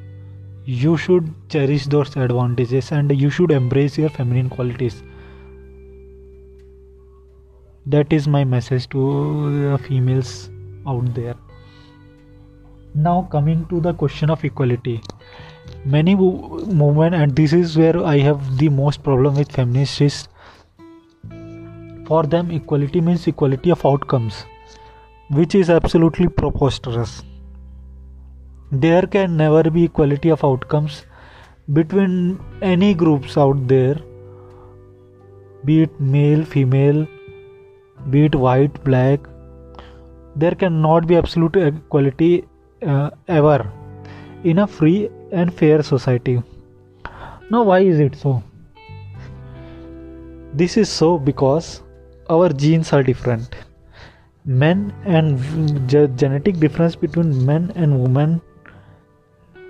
You 0.65 0.97
should 0.97 1.33
cherish 1.49 1.87
those 1.87 2.17
advantages 2.17 2.91
and 2.91 3.13
you 3.21 3.31
should 3.31 3.53
embrace 3.53 3.97
your 3.97 4.09
feminine 4.09 4.51
qualities. 4.51 5.05
That 7.87 8.13
is 8.13 8.27
my 8.27 8.43
message 8.43 8.89
to 8.89 9.71
the 9.71 9.79
females 9.79 10.51
out 10.85 11.15
there. 11.15 11.37
Now 12.95 13.29
coming 13.31 13.67
to 13.67 13.81
the 13.81 13.95
question 13.95 14.31
of 14.31 14.45
equality. 14.45 15.01
Many 15.85 16.17
movement 16.17 17.15
and 17.15 17.37
this 17.37 17.53
is 17.55 17.77
where 17.79 18.05
i 18.05 18.19
have 18.19 18.59
the 18.59 18.69
most 18.69 19.03
problem 19.03 19.35
with 19.35 19.51
feminists 19.51 20.01
is 20.01 20.29
for 22.07 22.25
them 22.25 22.51
equality 22.51 23.01
means 23.01 23.27
equality 23.27 23.71
of 23.71 23.87
outcomes 23.87 24.45
which 25.31 25.55
is 25.55 25.71
absolutely 25.71 26.29
preposterous 26.29 27.23
there 28.71 29.07
can 29.07 29.37
never 29.37 29.71
be 29.71 29.85
equality 29.85 30.29
of 30.29 30.45
outcomes 30.45 31.05
between 31.73 32.41
any 32.63 32.95
groups 32.95 33.37
out 33.39 33.67
there 33.69 33.97
be 35.65 35.83
it 35.83 36.01
male 36.01 36.45
female 36.45 37.07
be 38.11 38.27
it 38.27 38.35
white, 38.35 38.83
black, 38.85 39.21
there 40.37 40.55
cannot 40.55 41.07
be 41.07 41.17
absolute 41.17 41.57
equality 41.57 42.45
uh, 42.83 43.11
ever 43.29 43.71
in 44.43 44.59
a 44.59 44.67
free 44.67 45.09
and 45.33 45.53
fair 45.55 45.83
society. 45.83 46.43
Now, 47.51 47.63
why 47.63 47.81
is 47.81 47.99
it 48.01 48.17
so? 48.17 48.43
This 50.53 50.77
is 50.77 50.89
so 50.89 51.19
because 51.19 51.83
our 52.29 52.49
genes 52.51 52.93
are 52.93 53.03
different. 53.03 53.55
Men 54.45 54.93
and 55.05 55.89
genetic 56.19 56.59
difference 56.59 56.97
between 56.97 57.45
men 57.47 57.73
and 57.75 58.01
women 58.01 58.41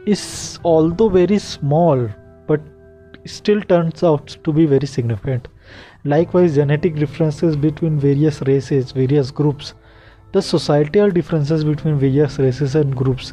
is 0.07 0.59
although 0.65 1.09
very 1.09 1.39
small 1.39 2.09
but 2.47 2.61
still 3.25 3.61
turns 3.63 4.03
out 4.03 4.37
to 4.45 4.53
be 4.53 4.67
very 4.67 4.87
significant 4.87 5.49
Likewise, 6.07 6.57
genetic 6.57 6.97
differences 6.97 7.57
between 7.57 7.99
various 7.99 8.43
races, 8.43 8.93
various 8.93 9.31
groups, 9.31 9.73
the 10.33 10.43
societal 10.43 11.11
differences 11.11 11.65
between 11.65 11.99
various 11.99 12.39
races 12.39 12.75
and 12.75 12.95
groups, 12.95 13.33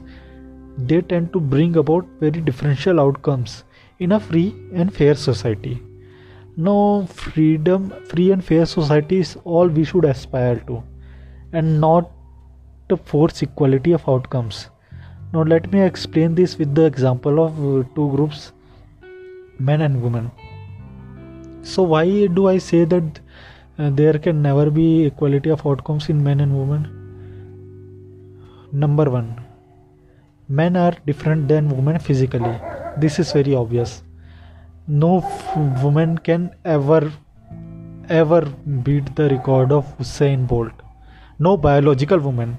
they 0.77 1.01
tend 1.01 1.33
to 1.33 1.41
bring 1.41 1.75
about 1.75 2.07
very 2.21 2.39
differential 2.39 3.01
outcomes 3.01 3.65
in 3.99 4.13
a 4.13 4.19
free 4.21 4.55
and 4.73 4.93
fair 4.93 5.15
society. 5.15 5.83
No 6.55 7.05
freedom, 7.07 7.93
free 8.07 8.31
and 8.31 8.43
fair 8.43 8.65
society 8.65 9.19
is 9.19 9.37
all 9.43 9.67
we 9.67 9.83
should 9.83 10.05
aspire 10.05 10.63
to, 10.67 10.81
and 11.53 11.81
not 11.81 12.09
to 12.89 12.97
force 12.97 13.41
equality 13.41 13.91
of 13.91 14.07
outcomes. 14.07 14.69
now 15.33 15.43
let 15.49 15.67
me 15.73 15.81
explain 15.89 16.33
this 16.37 16.53
with 16.61 16.71
the 16.77 16.85
example 16.91 17.37
of 17.43 17.59
uh, 17.67 17.83
two 17.97 18.07
groups 18.15 18.39
men 19.67 19.81
and 19.85 20.01
women. 20.05 20.25
So 21.71 21.83
why 21.91 22.05
do 22.39 22.47
i 22.47 22.57
say 22.57 22.81
that 22.93 23.21
uh, 23.77 23.89
there 23.99 24.17
can 24.25 24.41
never 24.47 24.65
be 24.79 25.05
equality 25.11 25.53
of 25.55 25.65
outcomes 25.65 26.09
in 26.09 26.23
men 26.27 26.41
and 26.47 26.57
women? 26.61 26.83
Number 28.83 29.07
1 29.09 29.41
men 30.59 30.75
are 30.75 30.93
different 31.05 31.47
than 31.47 31.69
women 31.69 31.97
physically. 31.99 32.55
This 32.97 33.19
is 33.19 33.31
very 33.31 33.55
obvious. 33.55 34.03
No 34.87 35.19
f- 35.19 35.83
woman 35.83 36.17
can 36.17 36.53
ever 36.65 37.01
ever 38.09 38.41
beat 38.85 39.15
the 39.15 39.29
record 39.29 39.71
of 39.71 39.97
Usain 39.99 40.45
Bolt 40.45 40.73
no 41.47 41.55
biological 41.57 42.19
woman 42.27 42.57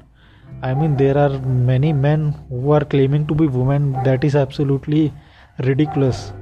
I 0.62 0.74
mean, 0.74 0.96
there 0.96 1.18
are 1.18 1.40
many 1.40 1.92
men 1.92 2.34
who 2.48 2.70
are 2.70 2.84
claiming 2.84 3.26
to 3.26 3.34
be 3.34 3.48
women. 3.48 3.92
That 4.04 4.22
is 4.22 4.36
absolutely 4.36 5.12
ridiculous. 5.64 6.32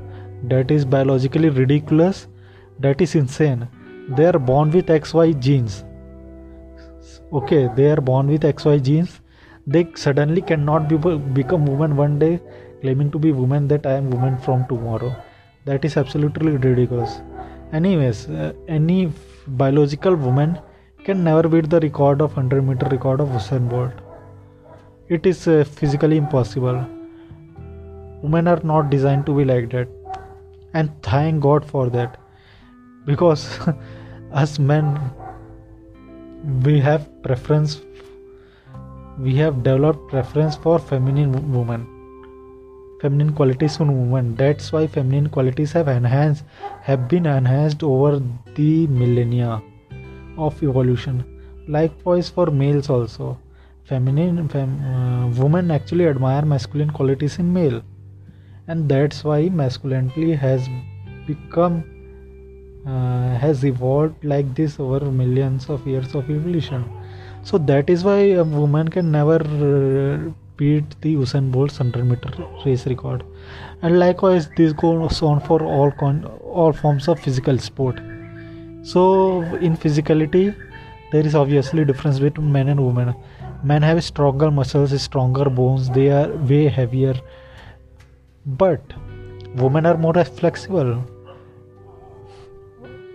That 0.44 0.70
is 0.70 0.84
biologically 0.84 1.48
ridiculous. 1.48 2.26
That 2.80 3.00
is 3.00 3.14
insane. 3.14 3.66
They 4.16 4.26
are 4.26 4.38
born 4.38 4.70
with 4.72 4.88
XY 4.88 5.40
genes. 5.40 5.84
Okay, 7.32 7.68
they 7.76 7.90
are 7.90 8.00
born 8.00 8.26
with 8.26 8.42
XY 8.42 8.82
genes. 8.82 9.20
They 9.66 9.86
suddenly 9.94 10.42
cannot 10.42 10.88
be, 10.88 10.98
become 11.40 11.64
women 11.64 11.96
one 11.96 12.18
day, 12.18 12.40
claiming 12.82 13.10
to 13.12 13.18
be 13.18 13.32
women 13.32 13.68
that 13.68 13.86
I 13.86 13.92
am 13.92 14.10
woman 14.10 14.36
from 14.36 14.66
tomorrow. 14.66 15.14
That 15.64 15.84
is 15.86 15.96
absolutely 15.96 16.58
ridiculous. 16.58 17.22
Anyways, 17.72 18.28
uh, 18.28 18.52
any 18.68 19.12
biological 19.46 20.14
woman 20.14 20.58
can 21.04 21.24
never 21.24 21.48
beat 21.48 21.68
the 21.70 21.80
record 21.80 22.20
of 22.20 22.36
100 22.36 22.62
meter 22.62 22.86
record 22.88 23.20
of 23.20 23.28
Usain 23.28 23.68
Bolt. 23.68 23.92
It 25.08 25.26
is 25.26 25.46
uh, 25.48 25.64
physically 25.64 26.16
impossible. 26.16 26.86
Women 28.22 28.48
are 28.48 28.60
not 28.62 28.90
designed 28.90 29.26
to 29.26 29.36
be 29.36 29.44
like 29.44 29.70
that. 29.70 29.88
And 30.74 30.90
thank 31.02 31.42
god 31.42 31.64
for 31.64 31.88
that. 31.90 32.18
Because 33.06 33.58
as 34.32 34.58
men 34.58 34.98
we 36.64 36.80
have 36.80 37.08
preference 37.22 37.80
we 39.18 39.34
have 39.36 39.62
developed 39.62 40.08
preference 40.08 40.56
for 40.56 40.78
feminine 40.78 41.32
women. 41.52 41.86
Feminine 43.02 43.34
qualities 43.34 43.78
in 43.80 44.10
women. 44.10 44.34
That's 44.34 44.72
why 44.72 44.86
feminine 44.86 45.28
qualities 45.28 45.72
have 45.72 45.88
enhanced 45.88 46.44
have 46.82 47.08
been 47.08 47.26
enhanced 47.26 47.82
over 47.82 48.22
the 48.54 48.86
millennia 48.86 49.62
of 50.46 50.62
evolution. 50.62 51.24
Likewise 51.68 52.28
for 52.30 52.46
males 52.46 52.88
also. 52.88 53.38
Feminine 53.84 54.48
fem, 54.48 54.74
uh, 54.84 55.28
women 55.42 55.70
actually 55.70 56.06
admire 56.06 56.42
masculine 56.42 56.90
qualities 56.90 57.38
in 57.38 57.52
male. 57.52 57.82
And 58.68 58.88
that's 58.88 59.24
why 59.24 59.48
masculinity 59.48 60.34
has 60.34 60.68
become 61.26 61.82
uh, 62.86 63.36
has 63.36 63.64
evolved 63.64 64.24
like 64.24 64.54
this 64.54 64.78
over 64.80 65.00
millions 65.10 65.68
of 65.68 65.86
years 65.86 66.14
of 66.14 66.30
evolution. 66.30 66.84
So 67.42 67.58
that 67.58 67.90
is 67.90 68.04
why 68.04 68.18
a 68.42 68.44
woman 68.44 68.88
can 68.88 69.10
never 69.10 69.36
uh, 69.36 70.30
beat 70.56 70.84
the 71.00 71.14
Usain 71.14 71.50
Bolt 71.50 71.72
100 71.78 72.04
meter 72.04 72.30
race 72.64 72.86
record. 72.86 73.24
And 73.82 73.98
likewise 73.98 74.48
this 74.56 74.72
goes 74.72 75.20
on 75.22 75.40
for 75.40 75.62
all 75.62 75.90
con- 75.90 76.24
all 76.60 76.72
forms 76.72 77.08
of 77.08 77.18
physical 77.18 77.58
sport 77.58 78.00
so 78.82 79.42
in 79.56 79.76
physicality 79.76 80.54
there 81.12 81.26
is 81.26 81.34
obviously 81.34 81.84
difference 81.84 82.20
between 82.20 82.52
men 82.52 82.68
and 82.68 82.80
women. 82.84 83.14
Men 83.64 83.82
have 83.82 84.02
stronger 84.04 84.50
muscles 84.50 84.92
stronger 85.02 85.50
bones. 85.50 85.90
They 85.90 86.08
are 86.10 86.28
way 86.50 86.68
heavier. 86.68 87.14
But 88.46 88.80
women 89.56 89.86
are 89.86 89.96
more 89.96 90.24
flexible 90.24 91.04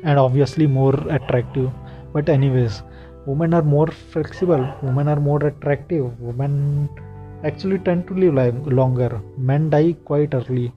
and 0.04 0.20
obviously 0.20 0.68
more 0.68 0.94
attractive. 1.10 1.72
But 2.12 2.28
anyways 2.28 2.84
women 3.26 3.54
are 3.54 3.64
more 3.64 3.88
flexible. 3.88 4.70
Women 4.84 5.08
are 5.08 5.20
more 5.20 5.44
attractive. 5.48 6.20
Women 6.20 6.90
actually 7.46 7.80
tend 7.80 8.08
to 8.10 8.14
live 8.14 8.68
longer. 8.68 9.22
Men 9.38 9.70
die 9.70 9.94
quite 10.04 10.34
early 10.34 10.74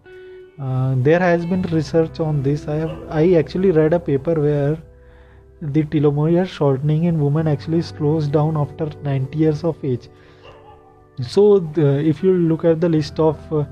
uh, 0.60 0.94
there 0.98 1.20
has 1.20 1.46
been 1.46 1.62
research 1.62 2.20
on 2.20 2.42
this. 2.42 2.66
I 2.66 2.76
have 2.76 2.94
i 3.10 3.32
actually 3.34 3.70
read 3.70 3.92
a 3.92 4.00
paper 4.00 4.34
where 4.34 4.76
the 5.60 5.82
telomere 5.84 6.46
shortening 6.46 7.04
in 7.04 7.20
women 7.20 7.48
actually 7.48 7.82
slows 7.82 8.28
down 8.28 8.56
after 8.56 8.90
90 9.02 9.38
years 9.38 9.64
of 9.64 9.84
age. 9.84 10.08
So 11.20 11.60
the, 11.60 11.98
if 11.98 12.22
you 12.22 12.32
look 12.32 12.64
at 12.64 12.80
the 12.80 12.88
list 12.88 13.18
of 13.20 13.52
uh, 13.52 13.64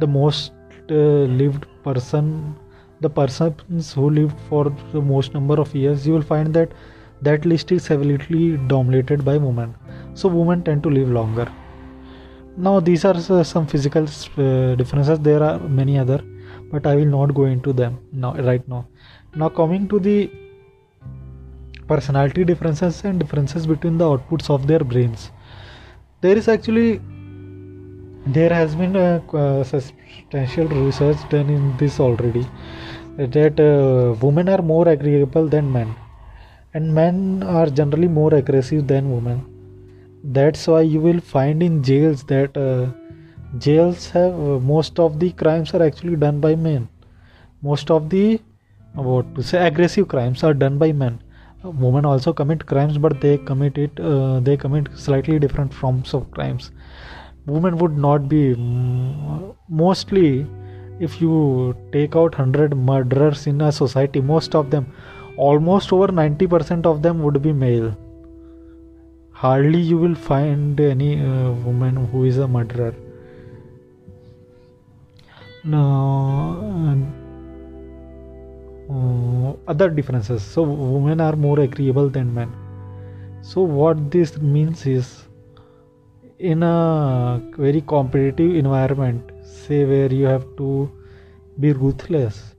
the 0.00 0.06
most 0.06 0.52
uh, 0.90 1.26
lived 1.40 1.66
person 1.82 2.56
the 3.00 3.10
persons 3.10 3.92
who 3.92 4.08
lived 4.08 4.36
for 4.48 4.74
the 4.92 5.00
most 5.00 5.34
number 5.34 5.60
of 5.60 5.74
years 5.74 6.06
you 6.06 6.12
will 6.12 6.22
find 6.22 6.54
that 6.54 6.70
that 7.22 7.44
list 7.44 7.72
is 7.72 7.86
heavily 7.86 8.56
dominated 8.68 9.24
by 9.24 9.36
women. 9.36 9.74
So 10.14 10.28
women 10.28 10.62
tend 10.62 10.82
to 10.84 10.90
live 10.90 11.10
longer 11.10 11.50
now 12.56 12.78
these 12.80 13.04
are 13.04 13.16
uh, 13.16 13.42
some 13.42 13.66
physical 13.66 14.04
uh, 14.04 14.74
differences. 14.76 15.18
There 15.18 15.42
are 15.42 15.58
many 15.58 15.98
other 15.98 16.22
but 16.70 16.86
i 16.86 16.94
will 16.94 17.12
not 17.18 17.34
go 17.34 17.44
into 17.44 17.72
them 17.72 17.98
now 18.12 18.34
right 18.34 18.66
now. 18.68 18.86
Now 19.34 19.48
coming 19.48 19.88
to 19.88 19.98
the 19.98 20.30
personality 21.88 22.44
differences 22.44 23.02
and 23.04 23.18
differences 23.18 23.66
between 23.66 23.98
the 23.98 24.04
outputs 24.04 24.50
of 24.50 24.66
their 24.66 24.80
brains. 24.80 25.30
There 26.20 26.36
is 26.36 26.48
actually 26.48 27.00
there 28.26 28.52
has 28.54 28.74
been 28.74 28.96
a, 28.96 29.22
uh, 29.34 29.64
substantial 29.64 30.66
research 30.68 31.18
done 31.28 31.50
in 31.50 31.76
this 31.76 32.00
already 32.00 32.46
that 33.16 33.60
uh, 33.60 34.14
women 34.24 34.48
are 34.48 34.62
more 34.62 34.88
agreeable 34.88 35.46
than 35.48 35.70
men. 35.70 35.94
And 36.72 36.92
men 36.92 37.42
are 37.42 37.66
generally 37.66 38.08
more 38.08 38.34
aggressive 38.34 38.88
than 38.88 39.12
women 39.12 39.53
that's 40.32 40.66
why 40.66 40.80
you 40.80 41.00
will 41.00 41.20
find 41.20 41.62
in 41.62 41.82
jails 41.82 42.24
that 42.24 42.56
uh, 42.56 42.86
jails 43.58 44.08
have 44.10 44.32
uh, 44.32 44.58
most 44.58 44.98
of 44.98 45.20
the 45.20 45.30
crimes 45.32 45.74
are 45.74 45.82
actually 45.82 46.16
done 46.16 46.40
by 46.40 46.54
men. 46.54 46.88
Most 47.62 47.90
of 47.90 48.08
the 48.08 48.40
what 48.94 49.34
to 49.34 49.42
say 49.42 49.66
aggressive 49.66 50.08
crimes 50.08 50.42
are 50.42 50.54
done 50.54 50.78
by 50.78 50.92
men. 50.92 51.20
Women 51.62 52.06
also 52.06 52.32
commit 52.32 52.64
crimes 52.64 52.96
but 52.96 53.20
they 53.20 53.36
commit 53.36 53.76
it 53.76 54.00
uh, 54.00 54.40
they 54.40 54.56
commit 54.56 54.88
slightly 54.94 55.38
different 55.38 55.74
forms 55.74 56.14
of 56.14 56.30
crimes. 56.30 56.70
Women 57.46 57.76
would 57.76 57.98
not 57.98 58.26
be 58.26 58.54
mm, 58.54 59.54
mostly 59.68 60.46
if 61.00 61.20
you 61.20 61.76
take 61.92 62.16
out 62.16 62.38
100 62.38 62.74
murderers 62.74 63.46
in 63.46 63.60
a 63.60 63.70
society 63.70 64.20
most 64.20 64.54
of 64.54 64.70
them 64.70 64.86
almost 65.36 65.92
over 65.92 66.06
90% 66.06 66.86
of 66.86 67.02
them 67.02 67.22
would 67.22 67.42
be 67.42 67.52
male 67.52 67.94
hardly 69.44 69.80
you 69.92 69.96
will 70.02 70.14
find 70.14 70.80
any 70.80 71.08
uh, 71.20 71.50
woman 71.64 71.96
who 72.10 72.24
is 72.24 72.38
a 72.38 72.48
murderer. 72.48 72.94
No 75.64 75.82
uh, 78.90 79.52
other 79.70 79.88
differences. 79.90 80.42
So 80.42 80.62
women 80.62 81.20
are 81.20 81.36
more 81.36 81.60
agreeable 81.60 82.08
than 82.08 82.32
men. 82.32 82.52
So 83.42 83.60
what 83.60 84.10
this 84.10 84.38
means 84.38 84.86
is 84.86 85.24
in 86.38 86.62
a 86.62 87.42
very 87.56 87.82
competitive 87.82 88.56
environment 88.56 89.30
say 89.42 89.84
where 89.84 90.12
you 90.12 90.24
have 90.24 90.46
to 90.56 90.90
be 91.60 91.72
ruthless 91.72 92.54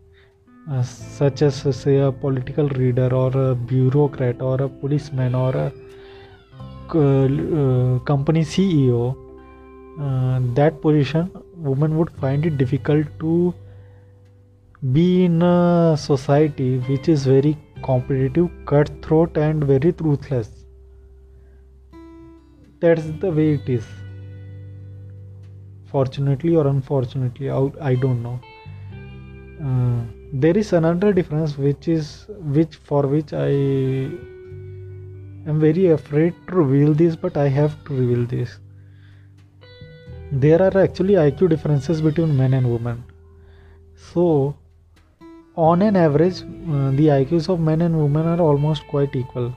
uh, 0.71 0.81
such 0.83 1.41
as 1.41 1.65
uh, 1.65 1.71
say 1.71 1.97
a 1.97 2.11
political 2.11 2.65
leader 2.65 3.13
or 3.13 3.31
a 3.37 3.55
bureaucrat 3.55 4.41
or 4.41 4.61
a 4.61 4.69
policeman 4.69 5.35
or 5.35 5.51
a 5.55 5.65
uh, 5.65 5.71
company 8.05 8.41
ceo 8.41 9.15
uh, 9.99 10.39
that 10.53 10.81
position 10.81 11.31
women 11.55 11.97
would 11.97 12.09
find 12.11 12.45
it 12.45 12.57
difficult 12.57 13.07
to 13.19 13.53
be 14.91 15.25
in 15.25 15.41
a 15.41 15.95
society 15.97 16.77
which 16.79 17.07
is 17.09 17.25
very 17.25 17.57
competitive, 17.81 18.49
cutthroat, 18.65 19.37
and 19.37 19.63
very 19.63 19.91
ruthless. 19.99 20.65
That's 22.79 23.05
the 23.19 23.31
way 23.31 23.53
it 23.53 23.69
is. 23.69 23.85
Fortunately 25.85 26.55
or 26.55 26.67
unfortunately, 26.67 27.49
I 27.49 27.95
don't 27.95 28.21
know. 28.21 28.39
Uh, 29.63 30.03
there 30.33 30.57
is 30.57 30.73
another 30.73 31.13
difference 31.13 31.57
which 31.57 31.87
is 31.87 32.25
which 32.27 32.75
for 32.75 33.07
which 33.07 33.31
I 33.31 34.09
am 35.47 35.59
very 35.59 35.87
afraid 35.87 36.33
to 36.47 36.55
reveal 36.55 36.93
this, 36.93 37.15
but 37.15 37.37
I 37.37 37.47
have 37.47 37.83
to 37.85 37.93
reveal 37.93 38.25
this. 38.25 38.59
There 40.31 40.61
are 40.61 40.77
actually 40.77 41.13
IQ 41.13 41.49
differences 41.49 42.01
between 42.01 42.35
men 42.35 42.53
and 42.53 42.71
women. 42.71 43.03
So 43.95 44.55
on 45.55 45.81
an 45.81 45.95
average 45.95 46.41
uh, 46.41 46.91
the 46.91 47.07
iqs 47.19 47.47
of 47.47 47.59
men 47.59 47.81
and 47.81 47.97
women 47.97 48.27
are 48.27 48.41
almost 48.41 48.85
quite 48.87 49.15
equal 49.15 49.55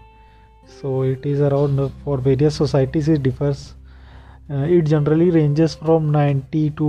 so 0.64 1.02
it 1.02 1.26
is 1.26 1.40
around 1.40 1.80
uh, 1.80 1.88
for 2.04 2.18
various 2.18 2.54
societies 2.54 3.08
it 3.08 3.20
differs 3.22 3.74
uh, 4.50 4.64
it 4.76 4.82
generally 4.82 5.30
ranges 5.30 5.74
from 5.74 6.12
90 6.12 6.70
to 6.70 6.86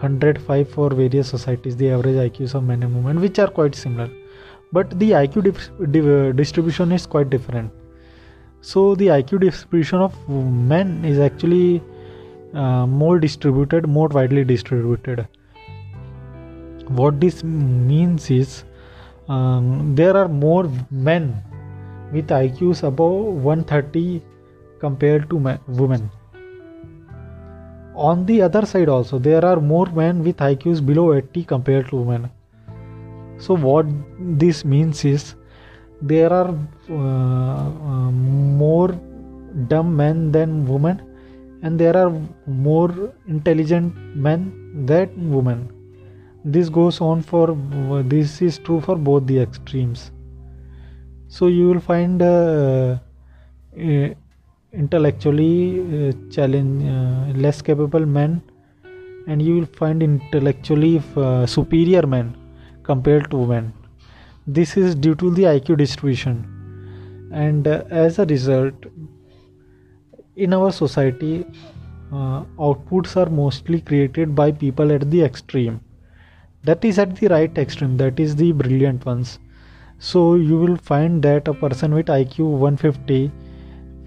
105 0.00 0.70
for 0.70 0.88
various 0.90 1.28
societies 1.28 1.76
the 1.76 1.90
average 1.90 2.16
iqs 2.30 2.54
of 2.54 2.64
men 2.64 2.82
and 2.82 2.94
women 2.94 3.20
which 3.20 3.38
are 3.38 3.48
quite 3.48 3.74
similar 3.74 4.08
but 4.72 4.98
the 4.98 5.10
iq 5.10 5.36
uh, 5.46 6.32
distribution 6.32 6.92
is 6.92 7.06
quite 7.06 7.30
different 7.30 7.70
so 8.60 8.94
the 8.94 9.08
iq 9.18 9.40
distribution 9.40 9.98
of 9.98 10.16
men 10.28 11.04
is 11.04 11.18
actually 11.18 11.82
uh, 12.54 12.86
more 12.86 13.18
distributed 13.18 13.86
more 13.86 14.08
widely 14.08 14.44
distributed 14.44 15.26
what 16.88 17.20
this 17.20 17.42
means 17.44 18.30
is 18.30 18.64
um, 19.28 19.94
there 19.94 20.16
are 20.16 20.28
more 20.28 20.70
men 20.90 21.42
with 22.12 22.26
IQs 22.28 22.82
above 22.82 23.44
130 23.44 24.22
compared 24.80 25.30
to 25.30 25.38
men, 25.38 25.58
women. 25.68 26.10
On 27.94 28.26
the 28.26 28.42
other 28.42 28.66
side, 28.66 28.88
also, 28.88 29.18
there 29.18 29.44
are 29.44 29.60
more 29.60 29.86
men 29.86 30.22
with 30.24 30.38
IQs 30.38 30.84
below 30.84 31.14
80 31.14 31.44
compared 31.44 31.88
to 31.88 31.96
women. 31.96 32.30
So, 33.38 33.54
what 33.54 33.86
this 34.18 34.64
means 34.64 35.04
is 35.04 35.34
there 36.00 36.32
are 36.32 36.54
uh, 36.90 36.94
uh, 36.94 38.10
more 38.10 38.88
dumb 39.68 39.96
men 39.96 40.32
than 40.32 40.66
women, 40.66 41.00
and 41.62 41.78
there 41.78 41.96
are 41.96 42.12
more 42.46 43.12
intelligent 43.28 43.94
men 44.16 44.84
than 44.86 45.30
women. 45.30 45.70
This 46.44 46.68
goes 46.68 47.00
on 47.00 47.22
for 47.22 47.56
this 48.04 48.42
is 48.42 48.58
true 48.58 48.80
for 48.80 48.96
both 48.96 49.26
the 49.26 49.38
extremes. 49.38 50.10
So 51.28 51.46
you 51.46 51.68
will 51.68 51.80
find 51.80 52.20
uh, 52.20 52.98
uh, 53.78 54.08
intellectually 54.72 55.80
uh, 55.80 56.12
challenge 56.30 56.84
uh, 56.84 57.38
less 57.38 57.62
capable 57.62 58.04
men 58.04 58.42
and 59.28 59.40
you 59.40 59.54
will 59.54 59.66
find 59.66 60.02
intellectually 60.02 61.00
superior 61.46 62.06
men 62.06 62.34
compared 62.82 63.30
to 63.30 63.36
women. 63.36 63.72
This 64.46 64.76
is 64.76 64.94
due 64.94 65.14
to 65.16 65.30
the 65.30 65.44
iq 65.44 65.76
distribution. 65.76 66.48
And 67.32 67.66
uh, 67.66 67.84
as 67.90 68.18
a 68.18 68.26
result 68.26 68.74
in 70.36 70.52
our 70.52 70.72
society 70.72 71.46
outputs 72.12 73.16
are 73.16 73.30
mostly 73.30 73.80
created 73.80 74.34
by 74.34 74.52
people 74.52 74.92
at 74.92 75.10
the 75.10 75.22
extreme. 75.22 75.80
That 76.64 76.84
is 76.84 76.98
at 76.98 77.16
the 77.16 77.28
right 77.28 77.56
extreme. 77.56 77.96
That 77.96 78.20
is 78.20 78.36
the 78.36 78.52
brilliant 78.52 79.06
ones. 79.06 79.38
So 79.98 80.34
you 80.34 80.58
will 80.58 80.76
find 80.76 81.22
that 81.22 81.48
a 81.48 81.54
person 81.54 81.94
with 81.94 82.06
iq 82.06 82.38
150 82.38 83.30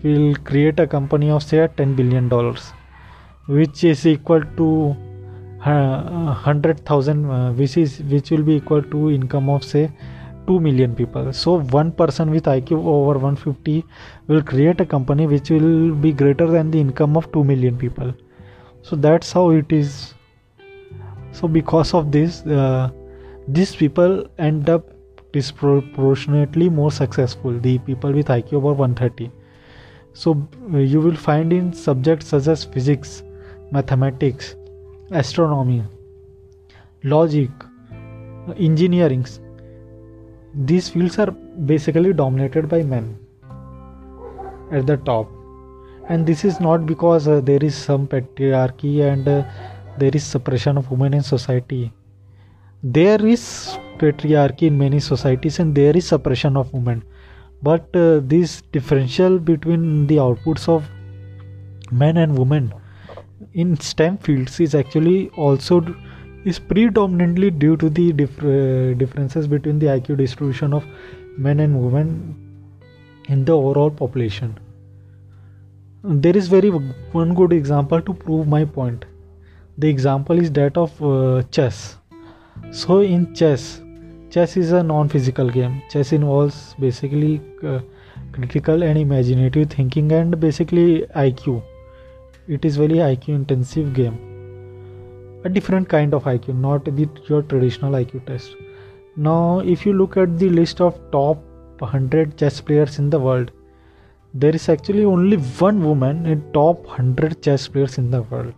will 0.04 0.36
create 0.44 0.80
a 0.80 0.86
company 0.86 1.32
of 1.32 1.42
say 1.42 1.68
10 1.68 1.96
billion 1.96 2.30
dollars 2.30 2.74
which 3.48 3.84
is 3.84 4.06
equal 4.06 4.42
to 4.58 4.68
uh, 4.92 4.96
100000 5.65 7.25
uh, 7.25 7.51
which 7.54 8.32
will 8.32 8.43
be 8.43 8.56
equal 8.56 8.84
to 8.84 9.12
income 9.12 9.49
of 9.49 9.63
say 9.63 9.91
2 10.47 10.60
million 10.60 10.95
people. 10.95 11.34
So 11.34 11.60
one 11.60 11.91
person 11.91 12.30
with 12.30 12.43
iq 12.45 12.71
over 12.71 13.17
150 13.19 13.84
will 14.28 14.43
create 14.43 14.80
a 14.80 14.86
company 14.86 15.25
which 15.25 15.49
will 15.49 15.95
be 15.95 16.13
greater 16.13 16.47
than 16.47 16.69
the 16.69 16.80
income 16.80 17.17
of 17.17 17.32
2 17.32 17.43
million 17.43 17.78
people. 17.78 18.13
So 18.84 18.95
that's 18.95 19.32
how 19.32 19.49
it 19.49 19.71
is. 19.71 20.13
So 21.32 21.47
because 21.47 21.93
of 21.93 22.12
this 22.12 22.45
uh, 22.45 22.91
these 23.47 23.75
people 23.75 24.28
end 24.38 24.69
up 24.69 24.89
disproportionately 25.32 26.69
more 26.69 26.91
successful 26.91 27.58
the 27.60 27.78
people 27.80 28.12
with 28.12 28.28
iq 28.28 28.54
over 28.54 28.71
130 28.73 29.30
so 30.13 30.47
you 30.71 31.01
will 31.01 31.15
find 31.15 31.51
in 31.51 31.73
subjects 31.73 32.28
such 32.28 32.47
as 32.47 32.63
physics 32.63 33.21
mathematics 33.71 34.56
astronomy 35.12 35.84
logic 37.04 37.50
engineering 38.58 39.26
these 40.56 40.89
fields 40.89 41.20
are 41.20 41.32
basically 41.32 42.13
dominated 42.13 42.70
by 42.70 42.82
men 42.82 43.18
at 44.72 44.88
the 44.88 44.98
top. 44.98 45.30
And 46.08 46.26
this 46.26 46.46
is 46.46 46.60
not 46.60 46.86
because 46.86 47.28
uh, 47.28 47.41
there 47.41 47.63
is 47.63 47.76
some 47.76 48.08
patriarchy 48.08 49.02
and 49.02 49.28
uh, 49.28 49.44
there 49.98 50.12
is 50.13 50.24
suppression 50.24 50.78
of 50.78 50.89
women 50.91 51.13
in 51.13 51.24
society. 51.24 51.91
There 52.84 53.26
is 53.26 53.78
patriarchy 53.98 54.63
in 54.63 54.78
many 54.78 55.00
societies 55.00 55.60
and 55.60 55.74
there 55.74 55.98
is 55.98 56.08
suppression 56.08 56.56
of 56.56 56.72
women. 56.74 57.04
But 57.63 57.96
uh, 57.96 58.22
this 58.24 58.62
differential 58.72 59.39
between 59.39 60.08
the 60.08 60.18
outputs 60.18 60.70
of 60.70 60.88
men 61.91 62.18
and 62.18 62.38
women 62.38 62.74
in 63.56 63.80
stem 63.80 64.18
fields 64.18 64.60
is 64.60 64.76
actually 64.76 65.30
also 65.30 65.82
is 66.44 66.60
predominantly 66.60 67.50
due 67.50 67.76
to 67.78 67.89
the 67.89 68.12
dif- 68.12 68.44
uh, 68.44 68.94
differences 69.02 69.48
between 69.48 69.80
the 69.80 69.88
iq 69.94 70.18
distribution 70.18 70.74
of 70.74 70.86
men 71.38 71.60
and 71.60 71.80
women 71.82 72.10
in 73.30 73.44
the 73.46 73.52
overall 73.52 73.89
population. 73.89 74.58
There 76.04 76.38
is 76.38 76.48
very 76.48 76.70
one 76.70 77.34
good 77.34 77.54
example 77.54 78.02
to 78.02 78.13
prove 78.13 78.48
my 78.48 78.63
point. 78.65 79.06
The 79.80 79.89
example 79.89 80.38
is 80.38 80.52
that 80.52 80.78
of 80.78 81.02
uh, 81.02 81.41
chess. 81.50 81.98
So 82.72 83.00
in 83.00 83.34
chess 83.34 83.82
chess 84.30 84.58
is 84.58 84.72
a 84.74 84.84
non-physical 84.84 85.50
game. 85.50 85.82
Chess 85.89 86.12
involves 86.12 86.76
basically 86.78 87.41
uh, 87.63 87.80
critical 88.34 88.84
and 88.84 88.98
imaginative 88.98 89.70
thinking 89.70 90.12
and 90.12 90.39
basically 90.39 91.06
iq 91.24 91.63
it 92.48 92.66
is 92.66 92.78
very 92.78 93.02
iq 93.10 93.28
intensive 93.30 93.94
game. 93.94 94.18
A 95.44 95.50
different 95.50 95.90
kind 95.90 96.14
of 96.14 96.24
iq 96.24 96.48
not 96.54 96.86
the 96.86 97.10
your 97.28 97.42
traditional 97.42 97.94
iq 97.94 98.26
test. 98.26 98.56
Now 99.16 99.60
if 99.60 99.86
you 99.86 99.94
look 99.94 100.18
at 100.18 100.38
the 100.40 100.50
list 100.50 100.82
of 100.82 101.00
top 101.12 101.38
100 101.80 102.38
chess 102.38 102.62
players 102.62 103.00
in 103.00 103.10
the 103.10 103.20
world 103.20 103.52
there 104.44 104.54
is 104.54 104.68
actually 104.68 105.06
only 105.06 105.38
one 105.38 105.82
woman 105.82 106.26
in 106.26 106.40
top 106.52 106.86
100 106.86 107.42
chess 107.42 107.70
players 107.70 107.98
in 107.98 108.12
the 108.12 108.22
world. 108.24 108.54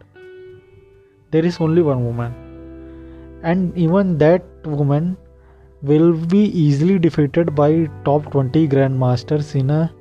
There 1.29 1.45
is 1.45 1.59
only 1.61 1.83
one 1.83 2.03
woman. 2.03 2.33
And 3.43 3.77
even 3.77 4.17
that 4.17 4.43
woman 4.65 5.17
will 5.83 6.13
be 6.13 6.45
easily 6.45 6.97
defeated 6.97 7.53
by 7.53 7.87
top 8.05 8.31
20 8.31 8.67
grandmasters 8.67 9.53
in 9.53 9.69
a 9.69 9.93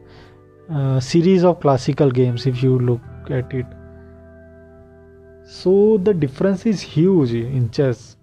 uh, 0.70 0.98
series 0.98 1.44
of 1.44 1.60
classical 1.60 2.10
games 2.10 2.46
if 2.46 2.62
you 2.62 2.78
look 2.78 3.00
at 3.30 3.52
it. 3.52 3.66
So 5.44 5.98
the 5.98 6.12
difference 6.12 6.66
is 6.66 6.80
huge 6.80 7.32
in 7.32 7.70
chess. 7.70 8.16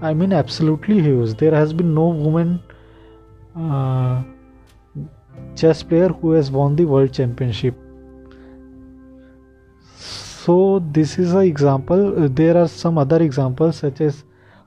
I 0.00 0.14
mean 0.14 0.32
absolutely 0.32 1.00
huge. 1.00 1.36
There 1.36 1.54
has 1.54 1.72
been 1.72 1.94
no 1.94 2.08
woman 2.08 2.60
uh, 3.56 4.22
chess 5.56 5.82
player 5.82 6.08
who 6.08 6.32
has 6.32 6.50
won 6.50 6.76
the 6.76 6.84
world 6.84 7.12
championship. 7.12 7.74
So 9.96 10.82
this 10.92 11.18
is 11.18 11.32
an 11.32 11.42
example. 11.42 12.28
There 12.28 12.56
are 12.56 12.68
some 12.68 12.98
other 12.98 13.22
examples 13.22 13.76
such 13.76 14.00
as 14.00 14.24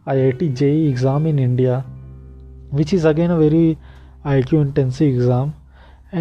IIT 0.07 0.55
JEE 0.55 0.87
exam 0.87 1.25
in 1.25 1.39
India 1.39 1.83
which 2.71 2.93
is 2.93 3.05
again 3.05 3.31
a 3.31 3.37
very 3.37 3.77
IQ 4.25 4.61
intensive 4.61 5.13
exam 5.15 5.53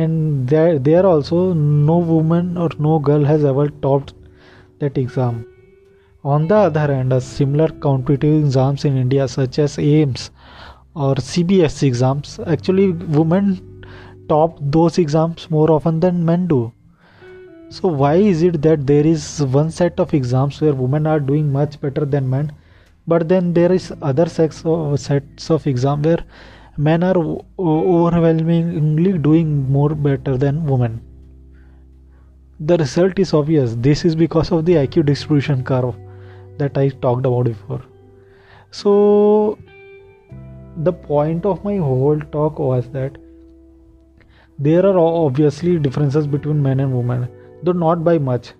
and 0.03 0.49
there 0.49 0.79
there 0.79 1.07
also 1.07 1.41
no 1.55 1.97
woman 2.13 2.57
or 2.59 2.69
no 2.87 2.99
girl 3.09 3.25
has 3.33 3.45
ever 3.51 3.67
topped 3.87 4.15
that 4.81 4.99
exam. 4.99 5.47
On 6.25 6.49
the 6.49 6.57
other 6.69 6.87
hand 6.95 7.13
a 7.13 7.21
similar 7.21 7.69
competitive 7.87 8.45
exams 8.45 8.85
in 8.85 8.97
India 8.97 9.29
such 9.29 9.59
as 9.59 9.77
AIIMS 9.77 10.31
or 10.95 11.15
CBS 11.17 11.83
exams 11.83 12.41
actually 12.55 12.89
women 13.19 13.51
top 14.29 14.59
those 14.79 14.99
exams 14.99 15.51
more 15.51 15.71
often 15.71 16.01
than 16.01 16.25
men 16.25 16.47
do. 16.47 16.73
So 17.69 17.89
why 17.89 18.15
is 18.15 18.43
it 18.43 18.63
that 18.63 18.87
there 18.87 19.07
is 19.07 19.43
one 19.43 19.71
set 19.71 20.01
of 20.01 20.15
exams 20.15 20.61
where 20.61 20.75
women 20.75 21.07
are 21.07 21.21
doing 21.21 21.53
much 21.53 21.81
better 21.81 22.05
than 22.05 22.29
men, 22.31 22.53
but 23.07 23.29
then 23.29 23.53
there 23.53 23.73
is 23.73 23.93
other 24.01 24.27
sets 24.27 24.61
of, 24.65 24.93
uh, 24.93 24.97
sets 24.97 25.51
of 25.51 25.67
exam 25.67 26.03
where 26.03 26.25
men 26.77 27.03
are 27.03 27.17
overwhelmingly 27.59 29.19
doing 29.19 29.71
more 29.71 29.91
better 29.91 30.37
than 30.37 30.65
women? 30.67 31.01
The 32.61 32.77
result 32.77 33.19
is 33.19 33.35
obvious. 33.35 33.75
This 33.75 34.05
is 34.05 34.15
because 34.15 34.53
of 34.53 34.65
the 34.65 34.75
IQ 34.75 35.07
distribution 35.07 35.65
curve 35.65 35.95
that 36.59 36.79
I 36.79 36.89
talked 36.89 37.27
about 37.27 37.45
before. 37.45 37.83
So 38.71 39.59
the 40.77 40.93
point 40.93 41.45
of 41.45 41.65
my 41.65 41.77
whole 41.77 42.21
talk 42.33 42.59
was 42.59 42.89
that 42.91 43.17
there 44.59 44.85
are 44.87 44.99
obviously 44.99 45.79
differences 45.79 46.27
between 46.27 46.63
men 46.63 46.81
and 46.81 46.93
women 46.97 47.29
though 47.63 47.73
not 47.73 48.05
by 48.05 48.19
much 48.19 48.53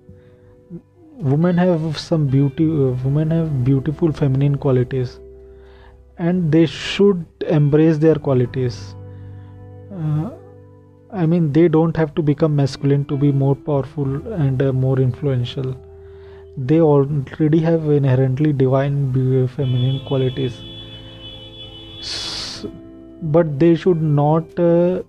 women 1.17 1.57
have 1.57 1.99
some 1.99 2.27
beauty 2.27 2.67
women 2.67 3.31
have 3.31 3.65
beautiful 3.65 4.13
feminine 4.13 4.57
qualities 4.57 5.19
and 6.19 6.51
they 6.53 6.67
should 6.67 7.25
embrace 7.49 7.99
their 7.99 8.15
qualities 8.15 8.95
uh, 9.93 10.31
I 11.15 11.27
mean, 11.27 11.53
they 11.53 11.69
don't 11.69 11.97
have 11.97 12.15
to 12.17 12.23
become 12.23 12.57
masculine 12.57 13.05
to 13.05 13.17
be 13.17 13.31
more 13.31 13.55
powerful 13.55 14.33
and 14.33 14.61
uh, 14.61 14.73
more 14.73 14.99
influential. 14.99 15.77
They 16.57 16.81
already 16.81 17.61
have 17.61 17.89
inherently 17.89 18.53
divine 18.53 19.13
feminine 19.47 20.05
qualities. 20.07 20.61
But 23.23 23.61
they 23.61 23.77
should 23.77 24.03
not. 24.03 24.59
Uh, 24.59 25.03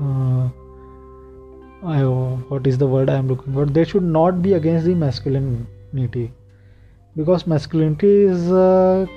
uh, 0.00 0.48
I, 1.84 2.04
what 2.04 2.66
is 2.66 2.78
the 2.78 2.86
word 2.86 3.10
I 3.10 3.16
am 3.16 3.26
looking 3.26 3.52
for? 3.52 3.66
They 3.66 3.84
should 3.84 4.04
not 4.04 4.42
be 4.42 4.52
against 4.52 4.86
the 4.86 4.94
masculinity 4.94 6.32
because 7.16 7.46
masculinity 7.48 8.22
is 8.26 8.50
a 8.52 9.08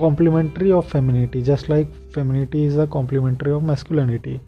complementary 0.00 0.72
of 0.72 0.88
femininity, 0.88 1.42
just 1.42 1.68
like 1.68 1.88
femininity 2.12 2.64
is 2.64 2.76
a 2.76 2.86
complementary 2.86 3.52
of 3.52 3.62
masculinity. 3.62 4.40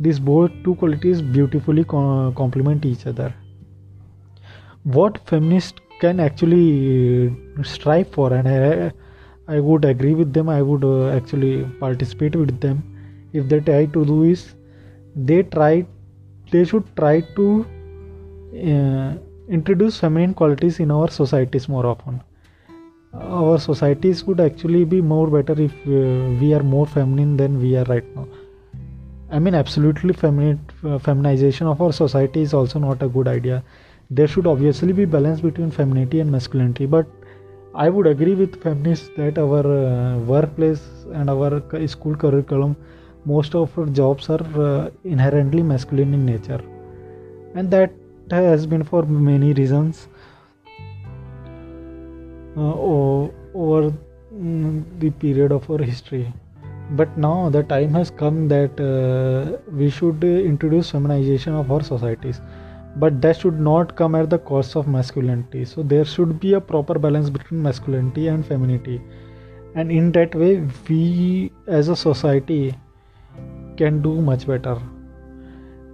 These 0.00 0.20
both 0.20 0.50
two 0.64 0.74
qualities 0.76 1.22
beautifully 1.22 1.84
co- 1.84 2.32
complement 2.36 2.84
each 2.84 3.06
other. 3.06 3.34
What 4.84 5.18
feminists 5.26 5.80
can 6.02 6.20
actually 6.20 7.28
uh, 7.28 7.62
strive 7.62 8.08
for 8.16 8.32
and 8.32 8.48
I, 8.48 8.92
I 9.56 9.60
would 9.60 9.84
agree 9.84 10.14
with 10.20 10.32
them 10.32 10.48
i 10.48 10.60
would 10.70 10.84
uh, 10.84 11.10
actually 11.18 11.52
participate 11.82 12.36
with 12.42 12.60
them 12.64 12.82
if 13.32 13.48
they 13.52 13.60
try 13.68 13.84
to 13.96 14.04
do 14.12 14.16
is 14.32 14.42
they 15.30 15.42
try 15.54 15.86
they 16.50 16.64
should 16.72 16.90
try 16.96 17.14
to 17.38 17.46
uh, 18.72 19.10
introduce 19.58 20.00
feminine 20.04 20.34
qualities 20.34 20.80
in 20.86 20.90
our 20.98 21.08
societies 21.20 21.68
more 21.76 21.86
often 21.86 22.20
our 23.14 23.58
societies 23.58 24.24
would 24.24 24.40
actually 24.40 24.84
be 24.84 25.00
more 25.00 25.28
better 25.28 25.60
if 25.60 25.72
uh, 25.86 26.30
we 26.40 26.54
are 26.54 26.62
more 26.62 26.86
feminine 26.86 27.36
than 27.36 27.60
we 27.60 27.76
are 27.76 27.84
right 27.84 28.04
now. 28.16 28.26
I 29.30 29.38
mean, 29.38 29.54
absolutely 29.54 30.12
feminine, 30.12 30.60
uh, 30.84 30.98
feminization 30.98 31.66
of 31.66 31.80
our 31.80 31.92
society 31.92 32.42
is 32.42 32.54
also 32.54 32.78
not 32.78 33.02
a 33.02 33.08
good 33.08 33.28
idea. 33.28 33.62
There 34.10 34.26
should 34.26 34.46
obviously 34.46 34.92
be 34.92 35.04
balance 35.04 35.40
between 35.40 35.70
femininity 35.70 36.20
and 36.20 36.30
masculinity, 36.30 36.86
but 36.86 37.06
I 37.74 37.88
would 37.88 38.06
agree 38.06 38.34
with 38.34 38.62
feminists 38.62 39.10
that 39.16 39.38
our 39.38 39.60
uh, 39.60 40.18
workplace 40.18 40.82
and 41.12 41.30
our 41.30 41.62
school 41.86 42.14
curriculum, 42.14 42.76
most 43.24 43.54
of 43.54 43.78
our 43.78 43.86
jobs 43.86 44.28
are 44.28 44.44
uh, 44.60 44.90
inherently 45.04 45.62
masculine 45.62 46.12
in 46.12 46.26
nature, 46.26 46.60
and 47.54 47.70
that 47.70 47.92
has 48.30 48.66
been 48.66 48.82
for 48.82 49.02
many 49.04 49.52
reasons 49.54 50.08
over 52.56 53.92
mm, 54.34 54.84
the 55.00 55.10
period 55.10 55.52
of 55.52 55.70
our 55.70 55.82
history. 55.82 56.32
But 56.90 57.16
now 57.16 57.48
the 57.48 57.62
time 57.62 57.94
has 57.94 58.10
come 58.10 58.48
that 58.48 58.78
uh, 58.80 59.58
we 59.70 59.88
should 59.88 60.22
introduce 60.24 60.90
feminization 60.90 61.54
of 61.54 61.70
our 61.72 61.82
societies. 61.82 62.40
But 62.96 63.22
that 63.22 63.38
should 63.38 63.58
not 63.58 63.96
come 63.96 64.14
at 64.14 64.28
the 64.28 64.38
cost 64.38 64.76
of 64.76 64.86
masculinity. 64.86 65.64
So 65.64 65.82
there 65.82 66.04
should 66.04 66.38
be 66.40 66.52
a 66.54 66.60
proper 66.60 66.98
balance 66.98 67.30
between 67.30 67.62
masculinity 67.62 68.28
and 68.28 68.44
femininity. 68.44 69.00
And 69.74 69.90
in 69.90 70.12
that 70.12 70.34
way 70.34 70.68
we 70.88 71.50
as 71.66 71.88
a 71.88 71.96
society 71.96 72.74
can 73.78 74.02
do 74.02 74.20
much 74.20 74.46
better. 74.46 74.76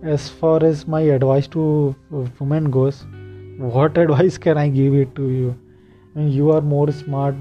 As 0.03 0.29
far 0.29 0.65
as 0.65 0.89
my 0.89 1.03
advice 1.03 1.47
to 1.49 1.95
women 2.41 2.71
goes 2.71 3.07
what 3.59 3.99
advice 4.05 4.39
can 4.39 4.57
i 4.57 4.69
give 4.69 4.95
it 4.95 5.13
to 5.17 5.29
you 5.29 5.57
you 6.27 6.51
are 6.51 6.61
more 6.61 6.91
smart 6.91 7.35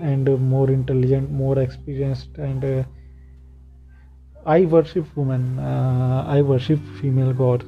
and 0.00 0.28
more 0.40 0.70
intelligent 0.70 1.30
more 1.30 1.58
experienced 1.58 2.38
and 2.38 2.64
uh, 2.64 2.84
i 4.46 4.64
worship 4.64 5.04
women 5.16 5.58
uh, 5.58 6.24
i 6.26 6.40
worship 6.40 6.80
female 7.00 7.32
gods 7.32 7.66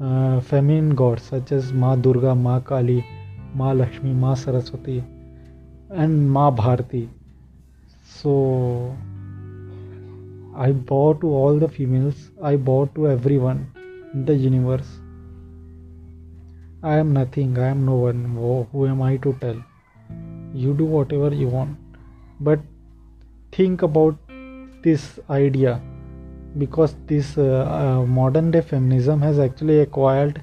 uh, 0.00 0.40
feminine 0.40 0.94
gods 0.94 1.22
such 1.22 1.52
as 1.52 1.72
ma 1.72 1.94
durga 1.96 2.34
ma 2.34 2.58
kali 2.60 3.04
ma 3.54 3.72
lakshmi 3.72 4.12
ma 4.12 4.34
saraswati 4.34 5.02
and 5.90 6.30
ma 6.36 6.50
bharati 6.50 7.08
so 8.18 8.36
i 10.66 10.72
bow 10.92 11.12
to 11.24 11.34
all 11.40 11.58
the 11.66 11.68
females 11.68 12.30
i 12.52 12.56
bow 12.70 12.80
to 12.94 13.08
everyone 13.08 13.66
in 14.14 14.24
the 14.24 14.34
universe. 14.34 14.88
I 16.82 16.96
am 16.96 17.12
nothing 17.12 17.58
i 17.58 17.68
am 17.68 17.84
no 17.84 17.96
one. 17.96 18.24
Who 18.72 18.86
am 18.86 19.02
i 19.02 19.16
to 19.18 19.32
tell 19.40 19.56
you 20.54 20.74
do 20.74 20.84
whatever 20.84 21.34
you 21.34 21.48
want. 21.48 21.76
But 22.40 22.60
think 23.52 23.82
about 23.82 24.16
this 24.82 25.18
idea. 25.30 25.80
Because 26.56 26.96
this 27.06 27.36
uh, 27.36 27.66
uh, 27.68 28.06
modern 28.06 28.50
day 28.50 28.62
feminism 28.62 29.20
has 29.22 29.38
actually 29.38 29.80
acquired 29.80 30.42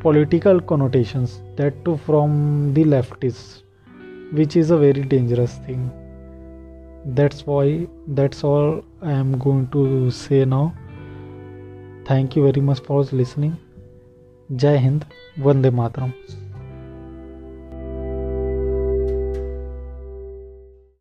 political 0.00 0.60
connotations 0.60 1.40
that 1.56 1.84
too 1.84 1.96
from 2.06 2.72
the 2.74 2.84
leftists 2.84 3.62
which 4.32 4.56
is 4.56 4.70
a 4.70 4.78
very 4.78 5.02
dangerous 5.02 5.54
thing. 5.66 5.90
That's 7.04 7.46
why 7.46 7.86
that's 8.06 8.44
all 8.44 8.84
i 9.02 9.12
am 9.12 9.38
going 9.38 9.66
to 9.72 10.10
say 10.10 10.44
now. 10.44 10.74
Thank 12.04 12.36
you 12.36 12.44
very 12.44 12.60
much 12.60 12.80
for 12.80 13.02
listening. 13.22 13.58
Jai 14.64 14.76
hind 14.86 15.04
vande 15.48 15.70
mataram 15.82 16.14